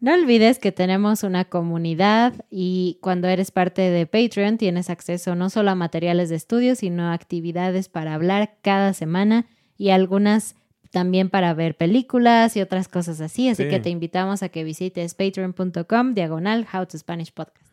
No 0.01 0.13
olvides 0.15 0.59
que 0.59 0.73
tenemos 0.73 1.23
una 1.23 1.45
comunidad 1.45 2.45
y 2.51 2.99
cuando 3.01 3.29
eres 3.29 3.51
parte 3.51 3.83
de 3.83 4.07
Patreon 4.07 4.59
tienes 4.59 4.91
acceso 4.91 5.37
no 5.37 5.49
solo 5.49 5.71
a 5.71 5.75
materiales 5.77 6.29
de 6.29 6.37
estudio, 6.37 6.75
sino 6.75 7.05
a 7.05 7.13
actividades 7.13 7.89
para 7.89 8.15
hablar 8.15 8.57
cada 8.63 8.95
semana 8.95 9.47
y 9.79 9.91
algunas 9.91 10.57
también 10.93 11.29
para 11.31 11.53
ver 11.55 11.77
películas 11.77 12.57
y 12.57 12.61
otras 12.61 12.87
cosas 12.87 13.21
así. 13.21 13.49
Así 13.49 13.65
Sí. 13.65 13.69
que 13.69 13.81
te 13.81 13.91
invitamos 13.91 14.43
a 14.45 14.49
que 14.51 14.63
visites 14.63 15.15
patreon.com 15.15 16.15
diagonal 16.15 16.67
How 16.73 16.87
to 16.87 16.97
Spanish 16.99 17.33
Podcast. 17.33 17.73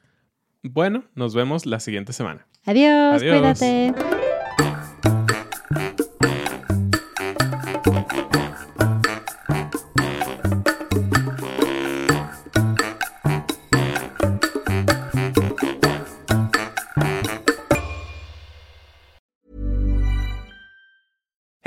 Bueno, 0.63 1.03
nos 1.15 1.35
vemos 1.35 1.65
la 1.65 1.79
siguiente 1.79 2.13
semana. 2.13 2.47
Adiós, 2.65 3.21
Adiós. 3.21 3.39
cuídate. 3.59 4.18